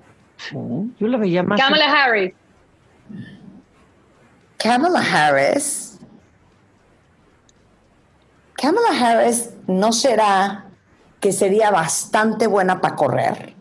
[0.51, 1.59] Yo la veía más.
[1.59, 2.33] Kamala Harris.
[4.57, 5.99] Kamala Harris.
[8.53, 10.65] Kamala Harris no será
[11.19, 13.54] que sería bastante buena para correr.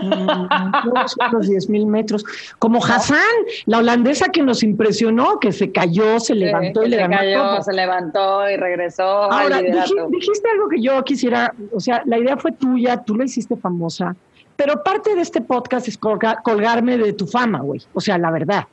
[0.00, 2.24] Unos 10 mil metros.
[2.58, 3.18] Como Hassan,
[3.66, 7.16] la holandesa que nos impresionó, que se cayó, se levantó Sí, y le se ganó
[7.16, 7.62] cayó, todo.
[7.62, 9.64] se levantó y regresó Ahora, al
[10.10, 14.14] dijiste algo que yo quisiera, o sea, la idea fue tuya, tú la hiciste famosa,
[14.56, 17.80] pero parte de este podcast es colga- colgarme de tu fama, güey.
[17.94, 18.64] O sea, la verdad.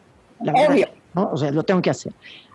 [0.43, 0.87] La verdad, Obvio.
[1.15, 1.29] ¿no?
[1.33, 2.13] O sea, lo tengo que hacer.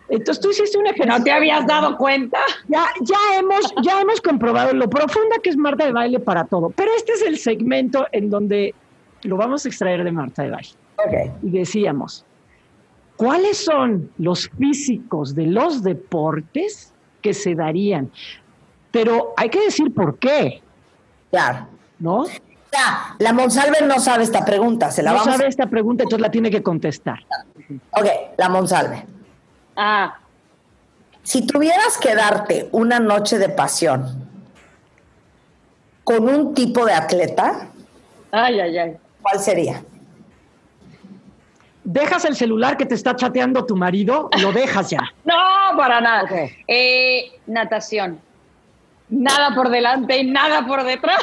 [0.09, 1.17] Entonces tú hiciste un ejercicio.
[1.17, 2.37] ¿No te habías dado cuenta?
[2.67, 6.69] Ya, ya, hemos, ya hemos comprobado lo profunda que es Marta de Baile para todo.
[6.69, 8.75] Pero este es el segmento en donde
[9.23, 10.69] lo vamos a extraer de Marta de Baile.
[10.97, 11.43] Ok.
[11.43, 12.23] Y decíamos,
[13.15, 18.11] ¿cuáles son los físicos de los deportes que se darían?
[18.91, 20.61] Pero hay que decir por qué,
[21.31, 21.67] Claro.
[21.99, 22.25] ¿no?
[22.71, 26.21] Ya, la Monsalve no sabe esta pregunta, se la no vamos sabe esta pregunta, entonces
[26.21, 27.19] la tiene que contestar.
[27.91, 28.05] Ok,
[28.37, 29.05] la Monsalve.
[29.75, 30.17] Ah,
[31.23, 34.29] Si tuvieras que darte una noche de pasión
[36.03, 37.67] con un tipo de atleta,
[38.31, 38.97] ay, ay, ay.
[39.21, 39.83] ¿cuál sería?
[41.83, 44.99] Dejas el celular que te está chateando tu marido, lo dejas ya.
[45.25, 46.27] No, para nada.
[46.67, 48.19] Eh, natación.
[49.09, 51.21] Nada por delante y nada por detrás.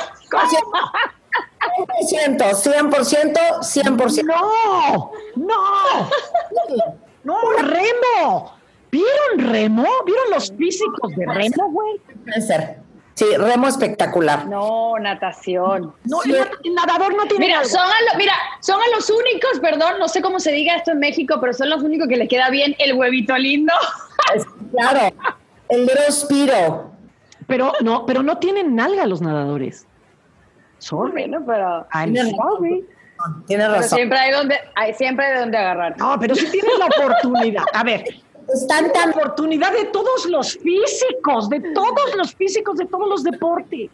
[2.01, 4.25] 100%, 100%, 100%.
[4.25, 5.11] ¡No!
[5.37, 6.09] ¡No!
[7.25, 8.55] ¡No, remo!
[8.91, 9.87] ¿Vieron remo?
[10.05, 11.99] ¿Vieron los físicos de remo, güey?
[12.25, 12.77] Puede ser.
[13.15, 14.47] Sí, remo espectacular.
[14.47, 15.95] No, natación.
[16.05, 17.69] No, el, el nadador no tiene Mira, algo.
[17.71, 20.93] son a, lo- mira, son a los únicos, perdón, no sé cómo se diga esto
[20.93, 23.73] en México, pero son los únicos que les queda bien el huevito lindo.
[24.73, 25.15] Claro,
[25.69, 26.91] el little Spiro.
[27.47, 29.87] Pero no, pero no tienen nalga los nadadores.
[30.79, 31.13] Sorry.
[31.13, 32.35] Bueno, pero, I'm Tienen
[33.25, 33.45] sorry.
[33.47, 33.97] Tienes pero razón.
[33.97, 35.99] siempre hay donde, hay siempre hay donde agarrar.
[35.99, 37.65] No, pero si tienes la oportunidad.
[37.73, 38.05] A ver,
[38.53, 43.23] Están la tan oportunidad de todos los físicos, de todos los físicos, de todos los
[43.23, 43.91] deportes.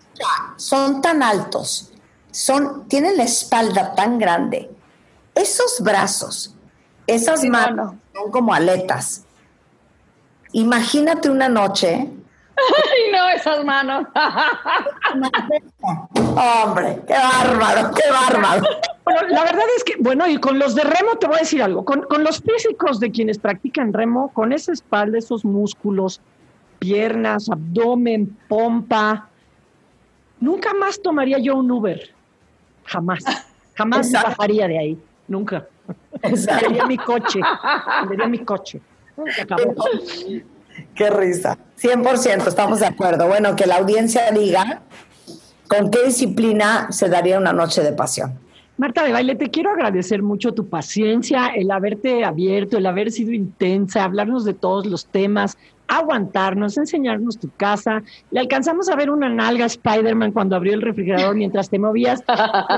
[0.56, 1.92] son tan altos,
[2.30, 4.70] son, tienen la espalda tan grande,
[5.34, 6.54] esos brazos,
[7.06, 8.00] esas Sí, no, manos no.
[8.22, 9.24] son como aletas.
[10.52, 12.08] Imagínate una noche.
[12.58, 14.06] Ay, no, esas manos.
[16.14, 18.62] Hombre, qué bárbaro, qué bárbaro.
[19.04, 21.62] Bueno, la verdad es que, bueno, y con los de remo te voy a decir
[21.62, 26.20] algo, con, con los físicos de quienes practican remo, con esa espalda, esos músculos,
[26.78, 29.28] piernas, abdomen, pompa,
[30.40, 32.14] nunca más tomaría yo un Uber.
[32.84, 33.24] Jamás.
[33.74, 34.30] Jamás Exacto.
[34.30, 34.98] bajaría de ahí.
[35.28, 35.66] Nunca.
[36.22, 37.40] Vendería mi coche.
[38.00, 38.80] Vendería mi coche.
[39.34, 39.74] Se acabó.
[40.94, 41.58] Qué risa.
[41.80, 43.26] 100%, estamos de acuerdo.
[43.28, 44.82] Bueno, que la audiencia diga
[45.68, 48.34] con qué disciplina se daría una noche de pasión.
[48.78, 53.32] Marta de Baile, te quiero agradecer mucho tu paciencia, el haberte abierto, el haber sido
[53.32, 55.58] intensa, hablarnos de todos los temas,
[55.88, 58.02] aguantarnos, enseñarnos tu casa.
[58.30, 62.22] Le alcanzamos a ver una nalga a Spider-Man cuando abrió el refrigerador mientras te movías.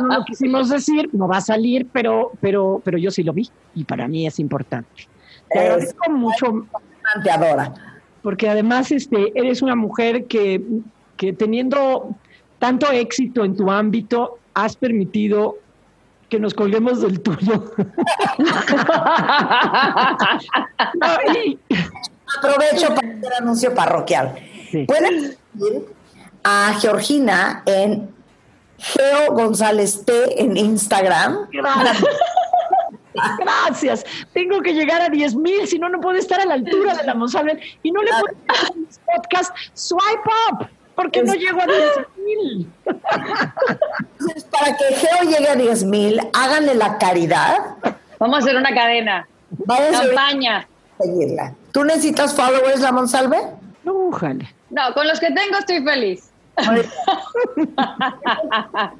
[0.01, 3.51] No lo quisimos decir, no va a salir, pero, pero, pero yo sí lo vi
[3.74, 4.88] y para mí es importante.
[5.51, 6.66] Te Es- agradezco mucho
[7.22, 7.74] Te adora.
[8.22, 10.62] Porque además este, eres una mujer que,
[11.16, 12.14] que teniendo
[12.58, 15.56] tanto éxito en tu ámbito, has permitido
[16.28, 17.72] que nos colguemos del tuyo.
[20.94, 21.58] No, y-
[22.38, 24.34] Aprovecho para hacer anuncio parroquial.
[24.70, 24.84] Sí.
[24.84, 25.86] Pueden seguir
[26.44, 28.08] a Georgina en
[28.78, 31.48] Geo González T en Instagram.
[31.50, 32.04] gracias.
[33.38, 34.04] Gracias.
[34.32, 37.04] Tengo que llegar a 10 mil, si no, no puedo estar a la altura de
[37.04, 37.61] la Monsalve.
[37.82, 41.80] Y no le puedo decir a mis podcast swipe up, porque no llego a 10
[42.24, 42.72] mil.
[42.86, 47.76] Entonces, para que Geo llegue a 10 mil, háganle la caridad.
[48.18, 49.26] Vamos a hacer una cadena.
[49.68, 50.68] A Campaña.
[51.00, 51.54] seguirla.
[51.72, 53.38] ¿Tú necesitas followers, la Monsalve?
[53.84, 54.54] No, jale.
[54.70, 56.30] No, con los que tengo estoy feliz.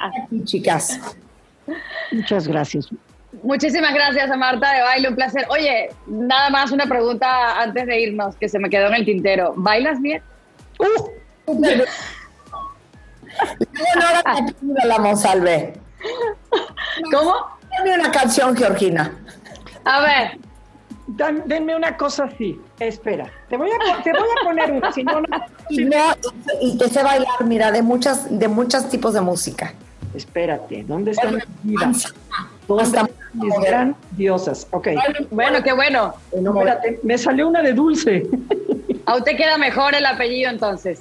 [0.01, 0.99] Aquí, chicas.
[2.13, 2.89] Muchas gracias.
[3.43, 5.47] Muchísimas gracias a Marta de Baile, un placer.
[5.51, 9.53] Oye, nada más una pregunta antes de irnos que se me quedó en el tintero.
[9.57, 10.23] ¿Bailas bien?
[10.79, 11.55] Uh,
[14.85, 15.75] la Monsalve.
[17.13, 17.35] ¿Cómo?
[17.77, 19.13] Dame una canción, Georgina.
[19.85, 20.39] A ver,
[21.07, 22.61] Dan- denme una cosa así.
[22.79, 25.27] Espera, te voy a, te voy a poner una, si no, no.
[25.71, 25.97] Y, no,
[26.61, 29.73] y te sé bailar, mira, de muchas, de muchos tipos de música.
[30.15, 32.15] Espérate, ¿dónde están mis divas?
[32.67, 34.67] ¿Dónde Hasta- están mis gran diosas?
[34.73, 34.89] Ok.
[35.31, 36.15] bueno, qué bueno.
[36.41, 38.27] No, espérate, me salió una de dulce.
[39.07, 41.01] A usted queda mejor el apellido entonces.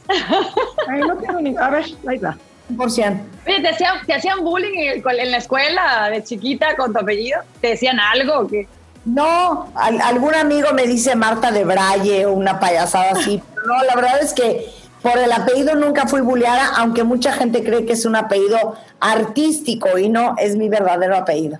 [0.87, 1.55] Ay, no tengo ni...
[1.57, 2.37] A ver, ahí va.
[2.71, 3.19] 100%.
[3.47, 6.93] Oye, ¿te hacían, te hacían bullying en, el col- en la escuela de chiquita con
[6.93, 7.41] tu apellido?
[7.61, 8.41] ¿Te decían algo?
[8.41, 8.67] o qué?
[9.05, 13.41] No, al- algún amigo me dice Marta de Braille o una payasada así.
[13.55, 14.67] pero No, la verdad es que
[15.01, 19.97] por el apellido nunca fui bulleada, aunque mucha gente cree que es un apellido artístico
[19.97, 21.59] y no, es mi verdadero apellido.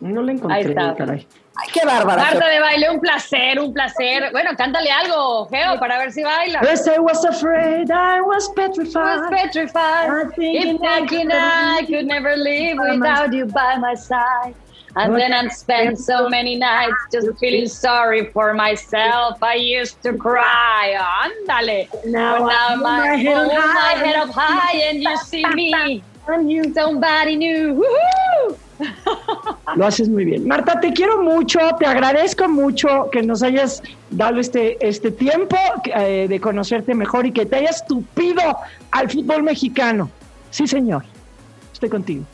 [0.00, 0.94] No Ahí encontré, está.
[0.96, 1.26] caray.
[1.56, 2.20] Ay, qué bárbara.
[2.20, 4.30] Marta de baile, un placer, un placer.
[4.32, 6.60] Bueno, cántale algo, Geo, para ver si baila.
[6.62, 9.30] Yes, I was afraid, I was I was petrified.
[9.30, 10.10] petrified.
[10.10, 14.54] I think If thinking I could never live without you by my side.
[14.96, 19.42] And then I'd spend so many nights just feeling sorry for myself.
[19.42, 20.96] I used to cry.
[21.24, 21.88] Ándale.
[22.06, 23.98] Now I hold my head my high.
[24.04, 26.02] head up high and you see me.
[26.28, 27.74] And you- Somebody new.
[27.82, 28.56] Woohoo!
[29.76, 30.46] Lo haces muy bien.
[30.48, 36.26] Marta, te quiero mucho, te agradezco mucho que nos hayas dado este, este tiempo eh,
[36.28, 38.42] de conocerte mejor y que te hayas tupido
[38.90, 40.10] al fútbol mexicano.
[40.50, 41.04] Sí, señor.
[41.72, 42.24] Estoy contigo.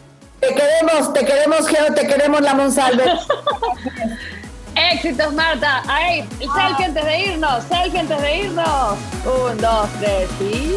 [0.40, 3.04] Te queremos, te queremos, Geo, te queremos, la Monsalve.
[4.92, 5.82] Éxitos, Marta.
[5.86, 8.98] Ahí, el selfie antes de irnos, selfie antes de irnos.
[9.24, 10.76] Un, dos, tres y...